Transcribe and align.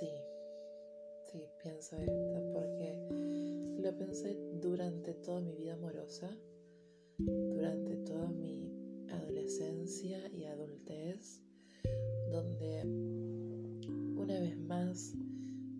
Sí, 0.00 0.08
sí, 1.30 1.44
pienso 1.62 1.94
esto 1.96 2.52
porque 2.54 2.96
lo 3.82 3.94
pensé 3.98 4.34
durante 4.58 5.12
toda 5.12 5.42
mi 5.42 5.54
vida 5.54 5.74
amorosa, 5.74 6.30
durante 7.18 7.96
toda 7.96 8.30
mi 8.30 9.04
adolescencia 9.10 10.26
y 10.32 10.46
adultez, 10.46 11.42
donde 12.32 12.80
una 14.16 14.40
vez 14.40 14.56
más 14.56 15.12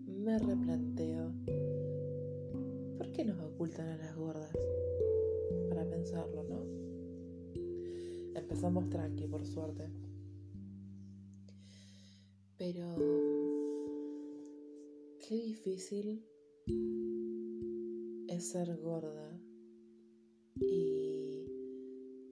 me 0.05 0.37
replanteo, 0.37 1.31
¿por 2.99 3.11
qué 3.13 3.25
nos 3.25 3.39
ocultan 3.39 3.87
a 3.87 3.97
las 3.97 4.15
gordas? 4.15 4.55
Para 5.67 5.83
pensarlo, 5.89 6.43
¿no? 6.43 6.63
Empezamos 8.39 8.87
tranqui, 8.91 9.25
por 9.25 9.47
suerte. 9.47 9.89
Pero 12.59 13.50
qué 15.31 15.37
difícil 15.37 16.25
es 18.27 18.49
ser 18.49 18.77
gorda 18.81 19.41
y 20.59 21.45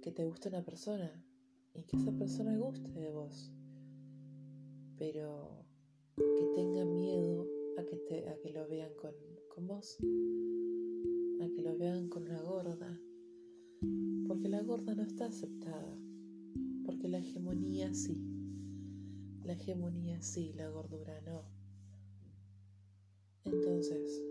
que 0.01 0.11
te 0.11 0.25
guste 0.25 0.49
una 0.49 0.65
persona 0.65 1.09
y 1.73 1.83
que 1.83 1.95
esa 1.95 2.11
persona 2.11 2.57
guste 2.57 2.91
de 2.91 3.09
vos, 3.09 3.53
pero 4.97 5.65
que 6.17 6.51
tenga 6.55 6.83
miedo 6.83 7.47
a 7.77 7.85
que, 7.85 7.95
te, 7.99 8.27
a 8.27 8.37
que 8.41 8.49
lo 8.49 8.67
vean 8.67 8.91
con, 8.95 9.13
con 9.55 9.65
vos, 9.65 9.97
a 11.41 11.47
que 11.55 11.61
lo 11.61 11.77
vean 11.77 12.09
con 12.09 12.23
una 12.23 12.41
gorda, 12.41 12.99
porque 14.27 14.49
la 14.49 14.61
gorda 14.61 14.93
no 14.93 15.03
está 15.03 15.27
aceptada, 15.27 15.97
porque 16.83 17.07
la 17.07 17.19
hegemonía 17.19 17.93
sí, 17.93 18.21
la 19.45 19.53
hegemonía 19.53 20.21
sí, 20.21 20.51
la 20.51 20.67
gordura 20.67 21.21
no. 21.21 21.58
Entonces, 23.51 24.21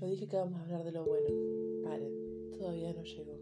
yo 0.00 0.06
dije 0.06 0.28
que 0.28 0.36
vamos 0.36 0.60
a 0.60 0.64
hablar 0.64 0.84
de 0.84 0.92
lo 0.92 1.04
bueno. 1.04 1.28
Paren, 1.84 2.52
todavía 2.52 2.92
no 2.92 3.02
llegó. 3.02 3.38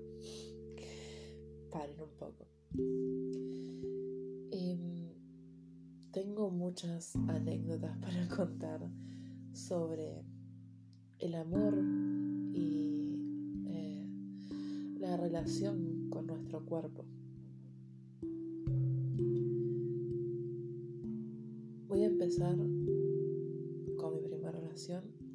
Paren 1.70 2.00
un 2.00 2.10
poco. 2.18 2.46
tengo 6.16 6.50
muchas 6.50 7.14
anécdotas 7.28 7.94
para 8.00 8.26
contar 8.28 8.80
sobre 9.52 10.24
el 11.18 11.34
amor 11.34 11.74
y 12.54 13.18
eh, 13.66 14.06
la 14.98 15.18
relación 15.18 16.08
con 16.08 16.26
nuestro 16.26 16.64
cuerpo. 16.64 17.04
Voy 21.86 22.02
a 22.02 22.06
empezar 22.06 22.56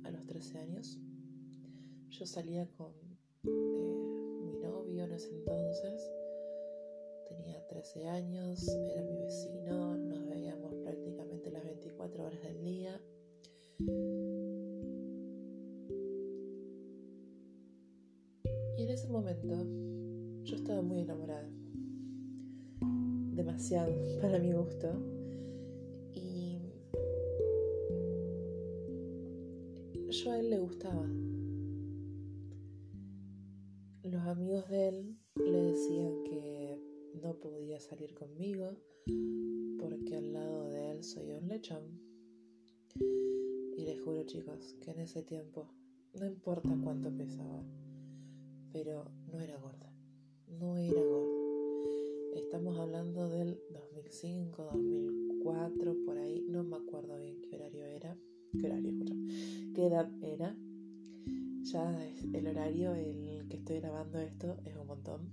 a 0.03 0.11
los 0.11 0.27
13 0.27 0.59
años. 0.59 0.99
Yo 2.11 2.27
salía 2.27 2.67
con 2.77 2.93
eh, 3.43 3.49
mi 4.39 4.53
novio 4.59 5.05
en 5.05 5.13
ese 5.13 5.31
entonces. 5.31 6.11
Tenía 7.27 7.65
13 7.65 8.07
años, 8.07 8.67
era 8.67 9.01
mi 9.01 9.17
vecino, 9.17 9.97
nos 9.97 10.27
veíamos 10.27 10.75
prácticamente 10.83 11.49
las 11.49 11.63
24 11.63 12.23
horas 12.23 12.43
del 12.43 12.63
día. 12.63 13.01
Y 18.77 18.83
en 18.83 18.89
ese 18.91 19.07
momento 19.07 19.65
yo 20.43 20.55
estaba 20.55 20.83
muy 20.83 20.99
enamorada. 20.99 21.49
Demasiado 23.33 23.91
para 24.21 24.37
mi 24.37 24.53
gusto. 24.53 25.10
A 30.29 30.39
él 30.39 30.51
le 30.51 30.59
gustaba. 30.59 31.07
Los 34.03 34.21
amigos 34.27 34.69
de 34.69 34.89
él 34.89 35.17
le 35.35 35.63
decían 35.63 36.23
que 36.23 36.79
no 37.23 37.33
podía 37.39 37.79
salir 37.79 38.13
conmigo 38.13 38.77
porque 39.79 40.17
al 40.17 40.33
lado 40.33 40.69
de 40.69 40.91
él 40.91 41.03
soy 41.03 41.31
un 41.31 41.47
lechón. 41.47 41.99
Y 43.75 43.83
les 43.83 43.99
juro 44.01 44.23
chicos 44.23 44.75
que 44.81 44.91
en 44.91 44.99
ese 44.99 45.23
tiempo, 45.23 45.67
no 46.19 46.25
importa 46.27 46.69
cuánto 46.83 47.09
pesaba, 47.09 47.63
pero 48.71 49.05
no 49.31 49.39
era 49.39 49.57
gorda, 49.57 49.91
no 50.59 50.77
era 50.77 51.01
gorda. 51.01 52.35
Estamos 52.35 52.77
hablando 52.77 53.27
del 53.27 53.59
2005, 53.71 54.69
2004, 54.71 55.95
por 56.05 56.17
ahí, 56.17 56.45
no 56.47 56.63
me 56.63 56.75
acuerdo 56.75 57.17
bien 57.17 57.41
qué 57.41 57.55
horario 57.55 57.85
era, 57.85 58.15
qué 58.51 58.67
horario, 58.67 58.91
qué 59.73 59.85
edad 59.87 60.11
era. 60.21 60.55
Ya 61.63 62.13
el 62.33 62.47
horario 62.47 62.93
el 62.93 63.47
que 63.49 63.57
estoy 63.57 63.79
grabando 63.79 64.19
esto 64.19 64.57
es 64.65 64.75
un 64.75 64.87
montón. 64.87 65.29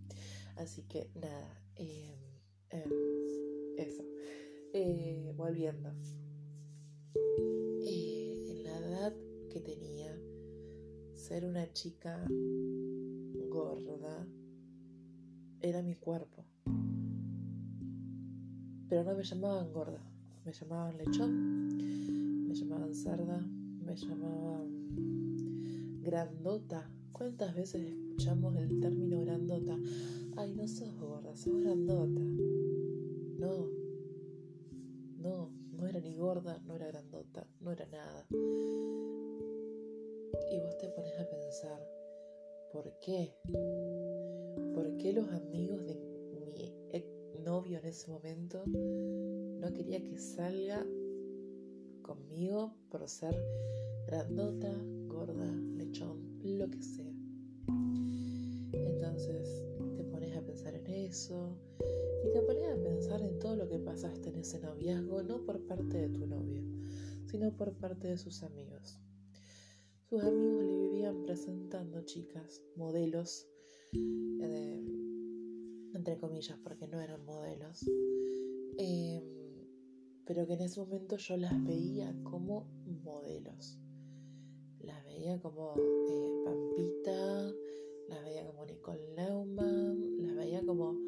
Así 0.56 0.82
que 0.82 1.10
nada, 1.14 1.62
eh, 1.76 2.14
eso. 3.76 4.02
Eh, 4.72 5.32
volviendo. 5.36 5.90
Eh, 7.86 8.44
en 8.50 8.64
la 8.64 8.78
edad 8.78 9.14
que 9.50 9.60
tenía, 9.60 10.14
ser 11.14 11.44
una 11.44 11.72
chica 11.72 12.26
gorda 13.48 14.26
era 15.60 15.82
mi 15.82 15.94
cuerpo. 15.94 16.44
Pero 18.88 19.04
no 19.04 19.14
me 19.14 19.22
llamaban 19.22 19.72
gorda, 19.72 20.02
me 20.44 20.52
llamaban 20.52 20.96
lechón, 20.96 21.78
llamaban 22.58 22.94
cerda, 22.94 23.46
me 23.84 23.96
llamaban 23.96 26.02
grandota. 26.02 26.90
¿Cuántas 27.12 27.55
veces 27.55 27.87
escuchamos 27.87 28.56
el 28.56 28.81
término 28.81 29.20
grandota? 29.22 29.78
Ay, 30.37 30.55
no 30.55 30.66
sos 30.66 30.94
gorda, 30.96 31.37
sos 31.37 31.60
grandota. 31.60 32.22
No, 33.38 33.69
no, 35.19 35.52
no 35.72 35.87
era 35.87 36.00
ni 36.00 36.16
gorda, 36.16 36.60
no 36.66 36.75
era 36.75 36.88
grandota, 36.88 37.46
no 37.60 37.72
era 37.72 37.87
nada. 37.87 38.26
Y 40.50 40.60
vos 40.60 40.78
te 40.78 40.88
pones 40.88 41.19
a 41.19 41.28
pensar, 41.28 41.81
¿por 42.72 42.93
qué? 43.00 43.34
¿Por 44.75 44.96
qué 44.96 45.12
los 45.12 45.28
amigos 45.28 45.87
de 45.87 45.94
mi 45.94 46.08
novio 47.49 47.78
en 47.78 47.87
ese 47.87 48.10
momento 48.10 48.62
no 48.66 49.72
quería 49.72 50.02
que 50.02 50.19
salga 50.19 50.84
conmigo 52.08 52.72
por 52.90 53.06
ser 53.06 53.37
grandota, 54.06 54.72
gorda, 55.06 55.52
lechón, 55.76 56.40
lo 56.43 56.70
que 56.70 56.82
sea? 56.82 57.12
Entonces 58.72 59.62
te 59.94 60.05
pones 60.05 60.34
a 60.34 60.40
pensar 60.40 60.75
en 60.75 60.87
eso 60.87 61.55
y 62.25 62.32
te 62.32 62.40
pones 62.40 62.66
a 62.72 62.82
pensar 62.82 63.20
en 63.20 63.38
todo 63.38 63.56
lo 63.56 63.69
que 63.69 63.78
pasaste 63.78 64.31
en 64.31 64.38
ese 64.38 64.58
noviazgo, 64.58 65.22
no 65.22 65.44
por 65.44 65.60
parte 65.66 65.99
de 65.99 66.08
tu 66.08 66.26
novio, 66.26 66.62
sino 67.26 67.55
por 67.55 67.75
parte 67.75 68.08
de 68.08 68.16
sus 68.16 68.43
amigos. 68.43 68.99
Sus 70.08 70.25
amigos 70.25 70.64
le 70.64 70.76
vivían 70.78 71.22
presentando 71.25 72.00
chicas, 72.06 72.62
modelos, 72.75 73.46
eh, 73.93 74.82
entre 75.93 76.16
comillas, 76.16 76.58
porque 76.64 76.88
no 76.88 76.99
eran 77.02 77.22
modelos, 77.26 77.84
em, 78.78 79.38
pero 80.28 80.46
que 80.46 80.52
en 80.52 80.60
ese 80.60 80.78
momento 80.80 81.16
yo 81.16 81.38
las 81.38 81.64
veía 81.64 82.14
como 82.22 82.66
modelos. 83.02 83.78
Las 84.78 85.02
veía 85.06 85.40
como 85.40 85.72
eh, 85.78 86.42
Pampita, 86.44 87.50
las 88.10 88.22
veía 88.25 88.46
como 88.46 88.66
Nicole 88.66 89.08
Neumann, 89.16 90.26
las 90.26 90.36
veía 90.36 90.62
como 90.66 90.98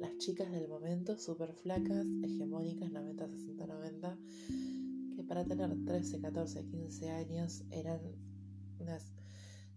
las 0.00 0.16
chicas 0.16 0.50
del 0.50 0.66
momento, 0.66 1.18
súper 1.18 1.52
flacas, 1.52 2.06
hegemónicas, 2.22 2.90
90, 2.90 3.28
60, 3.28 3.66
90, 3.66 4.18
que 5.14 5.22
para 5.24 5.44
tener 5.44 5.84
13, 5.84 6.22
14, 6.22 6.64
15 6.64 7.10
años 7.10 7.64
eran 7.70 8.00
unas 8.80 9.12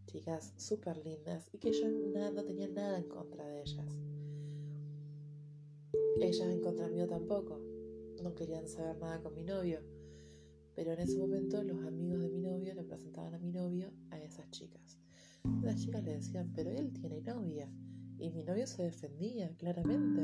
chicas 0.05 0.53
súper 0.55 1.03
lindas 1.03 1.49
y 1.51 1.57
que 1.57 1.73
yo 1.73 1.89
no 1.89 2.43
tenía 2.45 2.69
nada 2.69 2.99
en 2.99 3.09
contra 3.09 3.45
de 3.49 3.63
ellas. 3.63 3.97
Ellas 6.21 6.47
en 6.47 6.61
contra 6.61 6.87
mío 6.87 7.05
tampoco. 7.05 7.76
No 8.23 8.33
querían 8.33 8.67
saber 8.67 8.97
nada 8.97 9.21
con 9.21 9.33
mi 9.33 9.43
novio. 9.43 9.79
Pero 10.75 10.93
en 10.93 10.99
ese 10.99 11.17
momento 11.17 11.63
los 11.63 11.83
amigos 11.85 12.19
de 12.19 12.29
mi 12.29 12.39
novio 12.39 12.73
le 12.73 12.83
presentaban 12.83 13.33
a 13.33 13.39
mi 13.39 13.51
novio 13.51 13.91
a 14.11 14.19
esas 14.19 14.49
chicas. 14.51 14.99
Las 15.61 15.81
chicas 15.81 16.03
le 16.03 16.13
decían, 16.13 16.51
pero 16.55 16.69
él 16.71 16.91
tiene 16.93 17.21
novia. 17.21 17.69
Y 18.19 18.29
mi 18.31 18.43
novio 18.43 18.67
se 18.67 18.83
defendía 18.83 19.49
claramente. 19.57 20.21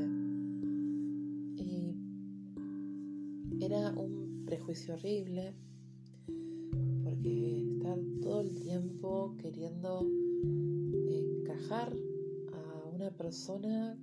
Y 1.62 1.96
era 3.64 3.92
un 3.92 4.44
prejuicio 4.46 4.96
horrible 4.96 5.56
porque 7.04 7.64
estar 7.76 8.00
todo 8.22 8.42
el 8.42 8.54
tiempo 8.60 9.36
queriendo 9.38 10.08
encajar 11.10 11.96
a 12.54 12.90
una 12.90 13.12
persona 13.12 13.98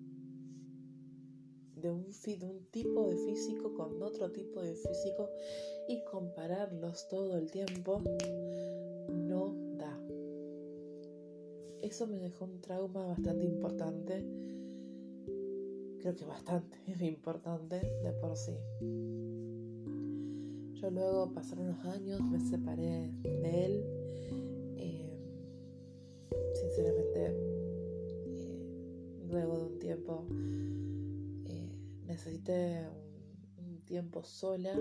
de 1.81 1.91
un, 1.91 2.05
tipo 2.71 3.09
de 3.09 3.17
físico 3.17 3.73
con 3.75 4.03
otro 4.03 4.31
tipo 4.31 4.61
de 4.63 4.75
físico 4.75 5.31
y 5.89 6.03
compararlos 6.05 7.09
todo 7.09 7.39
el 7.39 7.51
tiempo 7.51 8.03
no 9.09 9.55
da. 9.77 9.99
Eso 11.83 12.07
me 12.07 12.19
dejó 12.19 12.45
un 12.45 12.61
trauma 12.61 13.07
bastante 13.07 13.47
importante. 13.47 14.25
Creo 16.01 16.15
que 16.15 16.25
bastante 16.25 16.77
importante 17.01 17.77
de 17.77 18.13
por 18.21 18.37
sí. 18.37 18.57
Yo 20.75 20.91
luego 20.91 21.33
pasaron 21.33 21.67
unos 21.67 21.85
años, 21.87 22.21
me 22.23 22.41
separé 22.41 23.11
de 23.23 23.65
él. 23.65 23.85
Eh, 24.77 25.19
sinceramente, 26.55 27.27
eh, 28.27 29.27
luego 29.29 29.59
de 29.59 29.65
un 29.65 29.79
tiempo 29.79 30.25
necesité 32.11 32.89
un, 33.59 33.81
tiempo 33.85 34.23
sola 34.23 34.77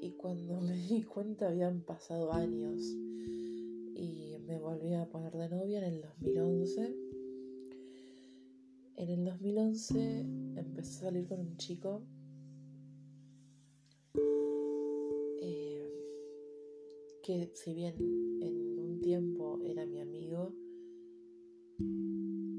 y 0.00 0.12
cuando 0.12 0.60
me 0.68 0.76
di 0.76 1.02
cuenta 1.02 1.48
habían 1.48 1.82
pasado 1.82 2.32
años 2.32 2.80
y 3.94 4.36
me 4.46 4.58
volví 4.58 4.94
a 4.94 5.06
poner 5.06 5.32
de 5.32 5.48
novia 5.48 5.78
en 5.78 5.94
el 5.94 6.00
2011. 6.00 6.96
En 8.96 9.08
el 9.10 9.24
2011 9.24 10.20
empecé 10.56 10.98
a 10.98 11.02
salir 11.08 11.26
con 11.26 11.40
un 11.40 11.56
chico 11.56 12.02
eh, 15.40 15.88
que 17.22 17.50
si 17.54 17.74
bien 17.74 17.94
en 18.40 18.78
un 18.78 19.00
tiempo 19.00 19.60
era 19.64 19.84
mi 19.86 20.00
amigo, 20.00 20.52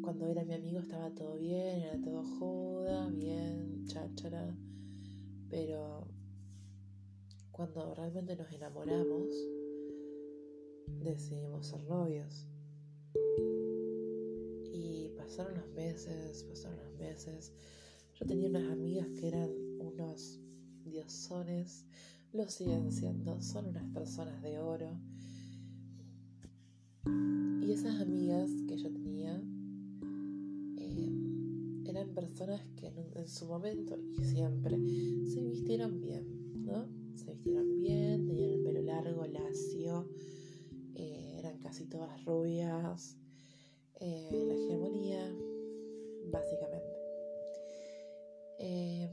cuando 0.10 0.26
era 0.26 0.44
mi 0.44 0.56
amigo 0.56 0.80
estaba 0.80 1.12
todo 1.12 1.38
bien, 1.38 1.84
era 1.84 2.02
todo 2.02 2.24
joda, 2.24 3.10
bien, 3.12 3.86
cháchara, 3.86 4.58
pero 5.52 6.08
cuando 7.52 7.94
realmente 7.94 8.36
nos 8.36 8.52
enamoramos, 8.52 9.28
decidimos 11.04 11.68
ser 11.68 11.84
novios. 11.84 12.48
Y 14.74 15.12
pasaron 15.16 15.54
los 15.54 15.70
meses, 15.74 16.44
pasaron 16.46 16.80
los 16.80 16.94
meses. 16.98 17.54
Yo 18.16 18.26
tenía 18.26 18.50
unas 18.50 18.68
amigas 18.72 19.10
que 19.10 19.28
eran 19.28 19.52
unos 19.80 20.40
diosones, 20.86 21.86
lo 22.34 22.50
siguen 22.50 22.92
siendo, 22.92 23.40
son 23.44 23.68
unas 23.68 23.86
personas 23.94 24.42
de 24.42 24.58
oro. 24.58 24.90
Y 27.62 27.72
esas 27.72 28.02
amigas 28.02 28.50
que 28.68 28.76
yo 28.76 28.92
tenía 28.92 29.40
personas 32.08 32.62
que 32.76 32.88
en, 32.88 33.28
su 33.28 33.46
momento 33.46 33.98
y 34.14 34.24
siempre 34.24 34.78
se 35.28 35.42
vistieron 35.42 36.02
bien, 36.02 36.66
¿no? 36.66 36.88
Se 37.16 37.34
vistieron 37.34 37.80
bien, 37.80 38.26
tenían 38.26 38.52
el 38.52 38.64
pelo 38.64 38.82
largo, 38.82 39.26
lacio, 39.26 40.10
eh, 40.96 41.36
eran 41.40 41.60
casi 41.60 41.86
todas 41.86 42.24
rubias, 42.26 43.18
eh, 44.00 44.30
la 44.48 44.54
hegemonía, 44.54 45.36
básicamente. 46.32 47.00
Em, 48.60 49.12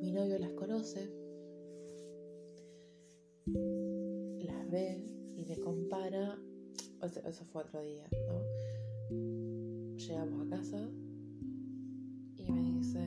mi 0.00 0.10
novio 0.12 0.38
las 0.38 0.52
conoce, 0.52 1.10
las 3.46 4.70
ve 4.70 5.04
y 5.36 5.44
me 5.44 5.58
compara, 5.58 6.38
eso 7.02 7.44
fue 7.46 7.62
otro 7.62 7.82
día, 7.82 8.06
¿no? 8.26 9.39
Llegamos 10.10 10.44
a 10.44 10.50
casa 10.50 10.90
y 12.36 12.50
me 12.50 12.62
dice, 12.62 12.98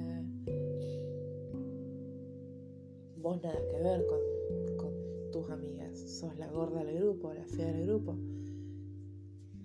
vos 3.18 3.42
nada 3.44 3.60
que 3.68 3.78
ver 3.78 4.06
con, 4.08 4.20
con 4.78 4.94
tus 5.32 5.50
amigas, 5.50 6.00
sos 6.00 6.38
la 6.38 6.48
gorda 6.48 6.86
del 6.86 7.00
grupo, 7.00 7.34
la 7.34 7.46
fea 7.46 7.74
del 7.74 7.88
grupo. 7.88 8.16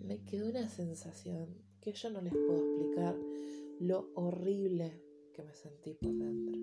Me 0.00 0.24
quedó 0.24 0.48
una 0.48 0.68
sensación 0.68 1.46
que 1.80 1.92
yo 1.92 2.10
no 2.10 2.22
les 2.22 2.32
puedo 2.32 2.58
explicar 2.58 3.16
lo 3.78 4.10
horrible 4.14 5.00
que 5.32 5.44
me 5.44 5.54
sentí 5.54 5.94
por 5.94 6.12
dentro. 6.12 6.58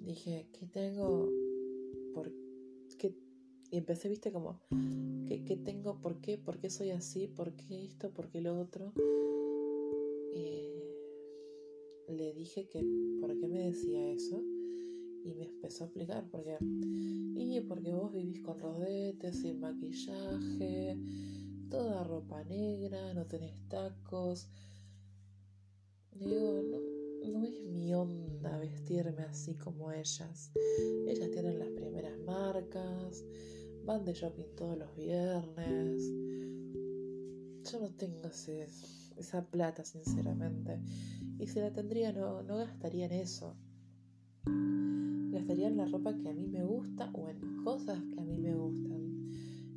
Dije, 0.00 0.48
¿qué 0.52 0.66
tengo? 0.66 1.28
¿Por 2.14 2.32
qué? 2.32 2.39
Y 3.70 3.78
empecé, 3.78 4.08
viste, 4.08 4.32
como, 4.32 4.60
¿qué, 5.28 5.56
tengo? 5.64 6.00
¿Por 6.00 6.20
qué? 6.20 6.38
¿Por 6.38 6.58
qué 6.58 6.70
soy 6.70 6.90
así? 6.90 7.28
¿Por 7.28 7.54
qué 7.54 7.84
esto? 7.84 8.10
¿Por 8.10 8.28
qué 8.28 8.40
lo 8.40 8.58
otro? 8.58 8.92
Eh, 10.34 10.70
le 12.08 12.32
dije 12.32 12.68
que, 12.68 12.84
¿por 13.20 13.38
qué 13.38 13.46
me 13.46 13.60
decía 13.60 14.10
eso? 14.10 14.42
Y 15.22 15.34
me 15.34 15.44
empezó 15.44 15.84
a 15.84 15.86
explicar, 15.86 16.26
porque, 16.30 16.56
y 16.60 17.60
porque 17.60 17.92
vos 17.92 18.12
vivís 18.12 18.40
con 18.40 18.58
rodetes, 18.58 19.36
sin 19.40 19.60
maquillaje, 19.60 20.98
toda 21.70 22.02
ropa 22.02 22.42
negra, 22.44 23.14
no 23.14 23.26
tenés 23.26 23.56
tacos. 23.68 24.48
Digo, 26.12 26.60
no, 26.62 26.80
no 27.28 27.44
es 27.44 27.60
mi 27.62 27.94
onda 27.94 28.58
vestirme 28.58 29.22
así 29.22 29.54
como 29.54 29.92
ellas. 29.92 30.50
Ellas 31.06 31.30
tienen 31.30 31.58
las 31.58 31.70
primeras 31.70 32.18
marcas, 32.20 33.24
van 33.84 34.04
de 34.04 34.12
shopping 34.12 34.54
todos 34.56 34.78
los 34.78 34.94
viernes. 34.96 36.02
Yo 37.70 37.80
no 37.80 37.90
tengo 37.90 38.28
esa 39.16 39.44
plata, 39.50 39.84
sinceramente. 39.84 40.80
Y 41.38 41.46
si 41.46 41.60
la 41.60 41.72
tendría, 41.72 42.12
no, 42.12 42.42
no 42.42 42.56
gastaría 42.56 43.06
en 43.06 43.12
eso. 43.12 43.54
Gastaría 45.32 45.68
en 45.68 45.76
la 45.76 45.86
ropa 45.86 46.16
que 46.16 46.28
a 46.28 46.32
mí 46.32 46.46
me 46.46 46.64
gusta 46.64 47.10
o 47.14 47.28
en 47.28 47.62
cosas 47.64 48.02
que 48.04 48.20
a 48.20 48.24
mí 48.24 48.38
me 48.38 48.54
gustan. 48.54 49.30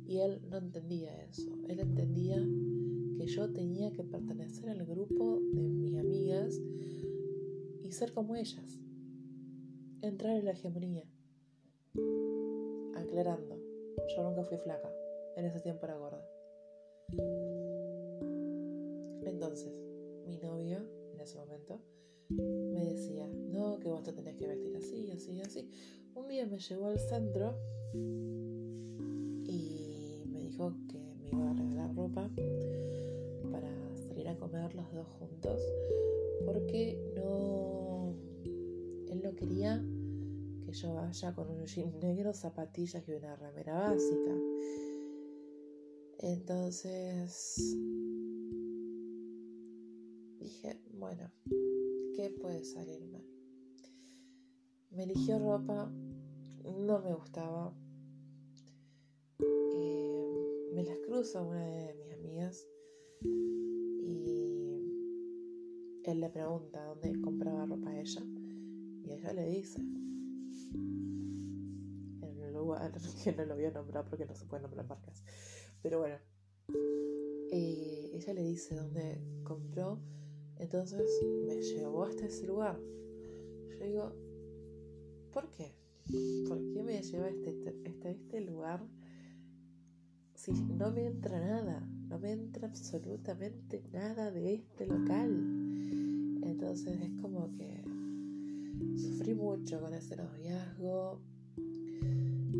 Y 0.06 0.18
él 0.18 0.40
no 0.50 0.58
entendía 0.58 1.24
eso. 1.24 1.50
Él 1.68 1.80
entendía 1.80 2.36
que 3.16 3.26
yo 3.26 3.50
tenía 3.52 3.92
que 3.92 4.04
pertenecer 4.04 4.68
al 4.68 4.84
grupo 4.84 5.40
de 5.52 5.62
mis 5.62 5.96
amigas 5.96 6.60
y 7.82 7.92
ser 7.92 8.12
como 8.12 8.36
ellas. 8.36 8.78
Entrar 10.02 10.36
en 10.36 10.44
la 10.44 10.50
hegemonía. 10.52 11.04
Aclarando 12.96 13.53
yo 14.08 14.22
nunca 14.22 14.42
fui 14.44 14.58
flaca. 14.58 14.90
En 15.36 15.44
ese 15.44 15.60
tiempo 15.60 15.86
era 15.86 15.96
gorda. 15.96 16.24
Entonces, 19.24 19.72
mi 20.26 20.38
novio, 20.38 20.78
en 21.12 21.20
ese 21.20 21.36
momento, 21.38 21.80
me 22.28 22.84
decía, 22.84 23.26
no, 23.28 23.78
que 23.78 23.88
vos 23.88 24.02
te 24.02 24.12
tenés 24.12 24.36
que 24.36 24.46
vestir 24.46 24.76
así, 24.76 25.10
así, 25.10 25.40
así. 25.40 25.70
Un 26.14 26.28
día 26.28 26.46
me 26.46 26.58
llevó 26.58 26.86
al 26.86 26.98
centro 26.98 27.54
y 29.46 30.24
me 30.28 30.40
dijo 30.40 30.72
que 30.88 30.98
me 30.98 31.28
iba 31.28 31.50
a 31.50 31.54
regalar 31.54 31.94
ropa 31.94 32.30
para 33.50 33.96
salir 34.08 34.28
a 34.28 34.36
comer 34.36 34.74
los 34.74 34.92
dos 34.92 35.06
juntos 35.18 35.60
porque 36.44 36.98
no 37.16 38.14
él 39.08 39.22
no 39.22 39.34
quería 39.34 39.82
yo 40.74 40.94
vaya 40.94 41.32
con 41.34 41.48
un 41.50 41.66
jean 41.66 41.98
negro, 42.00 42.32
zapatillas 42.32 43.08
y 43.08 43.12
una 43.12 43.36
remera 43.36 43.78
básica. 43.78 44.34
Entonces 46.18 47.76
dije, 50.40 50.80
bueno, 50.94 51.30
¿qué 52.16 52.30
puede 52.40 52.64
salir 52.64 53.04
mal? 53.06 53.24
Me 54.90 55.04
eligió 55.04 55.38
ropa, 55.38 55.92
no 56.64 57.00
me 57.00 57.14
gustaba. 57.14 57.72
Eh, 59.74 60.70
me 60.74 60.82
las 60.82 60.98
cruzo 61.06 61.38
a 61.38 61.42
una 61.42 61.64
de 61.64 61.94
mis 61.94 62.12
amigas 62.12 62.66
y 63.22 64.54
él 66.04 66.20
le 66.20 66.30
pregunta 66.30 66.84
dónde 66.84 67.20
compraba 67.20 67.66
ropa 67.66 67.98
ella 67.98 68.22
Y 69.02 69.12
ella 69.12 69.32
le 69.32 69.46
dice, 69.46 69.80
en 70.74 72.40
el 72.42 72.52
lugar 72.52 72.92
que 73.24 73.32
no 73.32 73.44
lo 73.44 73.54
voy 73.54 73.64
a 73.64 73.70
nombrar 73.70 74.04
porque 74.04 74.26
no 74.26 74.34
se 74.34 74.44
pueden 74.46 74.62
nombrar 74.62 74.86
marcas, 74.86 75.24
pero 75.82 76.00
bueno, 76.00 76.16
eh, 77.50 78.10
ella 78.14 78.34
le 78.34 78.42
dice 78.42 78.74
dónde 78.74 79.20
compró, 79.44 80.00
entonces 80.58 81.08
me 81.46 81.60
llevó 81.62 82.04
hasta 82.04 82.26
ese 82.26 82.46
lugar. 82.46 82.78
Yo 83.68 83.84
digo, 83.84 84.12
¿por 85.32 85.50
qué? 85.50 85.74
¿Por 86.48 86.58
qué 86.72 86.82
me 86.82 87.02
lleva 87.02 87.26
hasta 87.26 87.50
este, 87.50 87.74
este, 87.84 88.10
este 88.10 88.40
lugar 88.40 88.86
si 90.34 90.52
no 90.52 90.90
me 90.90 91.06
entra 91.06 91.40
nada? 91.40 91.80
No 92.08 92.18
me 92.18 92.32
entra 92.32 92.68
absolutamente 92.68 93.82
nada 93.92 94.30
de 94.30 94.54
este 94.54 94.86
local. 94.86 95.30
Entonces 96.42 97.00
es 97.00 97.20
como 97.22 97.52
que 97.52 97.83
sufrí 98.96 99.34
mucho 99.34 99.80
con 99.80 99.94
ese 99.94 100.16
noviazgo. 100.16 101.20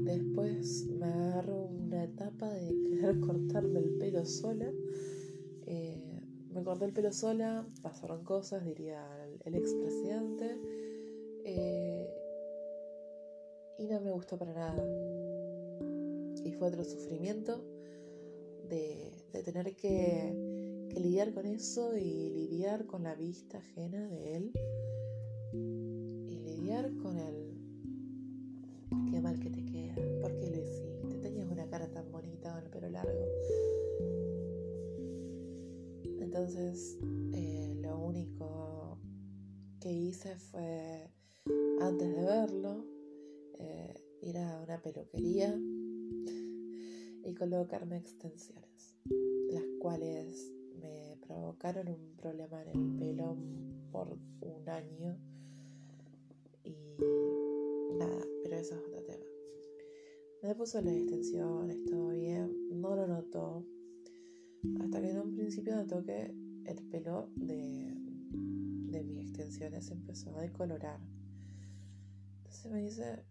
Después 0.05 0.87
me 0.87 1.07
agarro 1.07 1.67
una 1.67 2.05
etapa 2.05 2.53
de 2.53 2.69
querer 2.83 3.21
cortarme 3.27 3.81
el 3.81 3.97
pelo 3.99 4.25
sola. 4.27 4.71
Eh, 5.67 6.21
me 6.53 6.63
corté 6.63 6.85
el 6.85 6.93
pelo 6.93 7.13
sola, 7.13 7.67
pasaron 7.83 8.23
cosas, 8.25 8.65
diría 8.65 9.03
el, 9.45 9.55
expresidente. 9.55 10.59
Eh, 11.45 12.09
y 13.79 13.87
no 13.87 14.01
me 14.01 14.13
gustó 14.13 14.39
para 14.39 14.53
nada. 14.53 14.85
Y 16.45 16.53
fue 16.53 16.69
otro 16.69 16.85
sufrimiento 16.85 17.65
de, 18.69 19.11
tener 19.45 19.75
que, 19.77 20.87
que, 20.91 21.01
lidiar 21.01 21.33
con 21.33 21.47
eso 21.47 21.97
y 21.97 22.31
lidiar 22.31 22.87
con 22.87 23.03
la 23.03 23.15
vista 23.15 23.59
ajena 23.59 24.07
de 24.09 24.37
él. 24.37 24.53
Con 26.75 27.17
el... 27.17 27.55
Qué 29.09 29.21
mal 29.21 29.39
que 29.39 29.49
te 29.49 29.65
queda. 29.65 29.95
¿Por 30.21 30.37
qué 30.41 30.51
lo 30.51 30.57
hiciste? 30.57 31.19
Tenías 31.23 31.49
una 31.49 31.69
cara 31.69 31.87
tan 31.93 32.11
bonita 32.11 32.53
con 32.53 32.65
el 32.65 32.71
pelo 32.71 32.89
largo. 32.91 33.29
Entonces, 36.21 36.99
eh, 37.33 37.79
lo 37.81 37.97
único 38.01 38.99
que 39.79 39.93
hice 39.93 40.35
fue, 40.35 41.13
antes 41.81 42.13
de 42.13 42.23
verlo, 42.23 42.85
eh, 43.61 43.95
ir 44.23 44.39
a 44.39 44.61
una 44.61 44.83
peluquería 44.83 45.57
y 47.25 47.35
colocarme 47.35 47.99
extensiones, 47.99 48.97
las 49.49 49.65
cuales 49.79 50.53
me 50.83 51.19
provocaron 51.25 51.87
un 51.87 52.17
problema 52.17 52.65
en 52.65 52.69
el 52.71 52.99
pelo 52.99 53.37
por 53.93 54.19
un 54.41 54.69
año 54.69 55.17
nada, 56.99 58.27
pero 58.43 58.57
eso 58.57 58.75
es 58.75 58.81
otro 58.87 59.03
tema. 59.03 59.25
Me 60.43 60.55
puso 60.55 60.81
las 60.81 60.95
extensiones, 60.95 61.85
todo 61.85 62.11
bien, 62.11 62.81
no 62.81 62.95
lo 62.95 63.07
notó, 63.07 63.65
hasta 64.81 65.01
que 65.01 65.11
en 65.11 65.19
un 65.21 65.35
principio 65.35 65.77
notó 65.77 66.03
que 66.05 66.35
el 66.67 66.83
pelo 66.91 67.31
de, 67.37 67.95
de 68.91 69.05
mis 69.05 69.29
extensiones 69.29 69.91
empezó 69.91 70.37
a 70.37 70.43
decolorar. 70.43 71.01
Entonces 72.39 72.71
me 72.71 72.83
dice, 72.83 73.25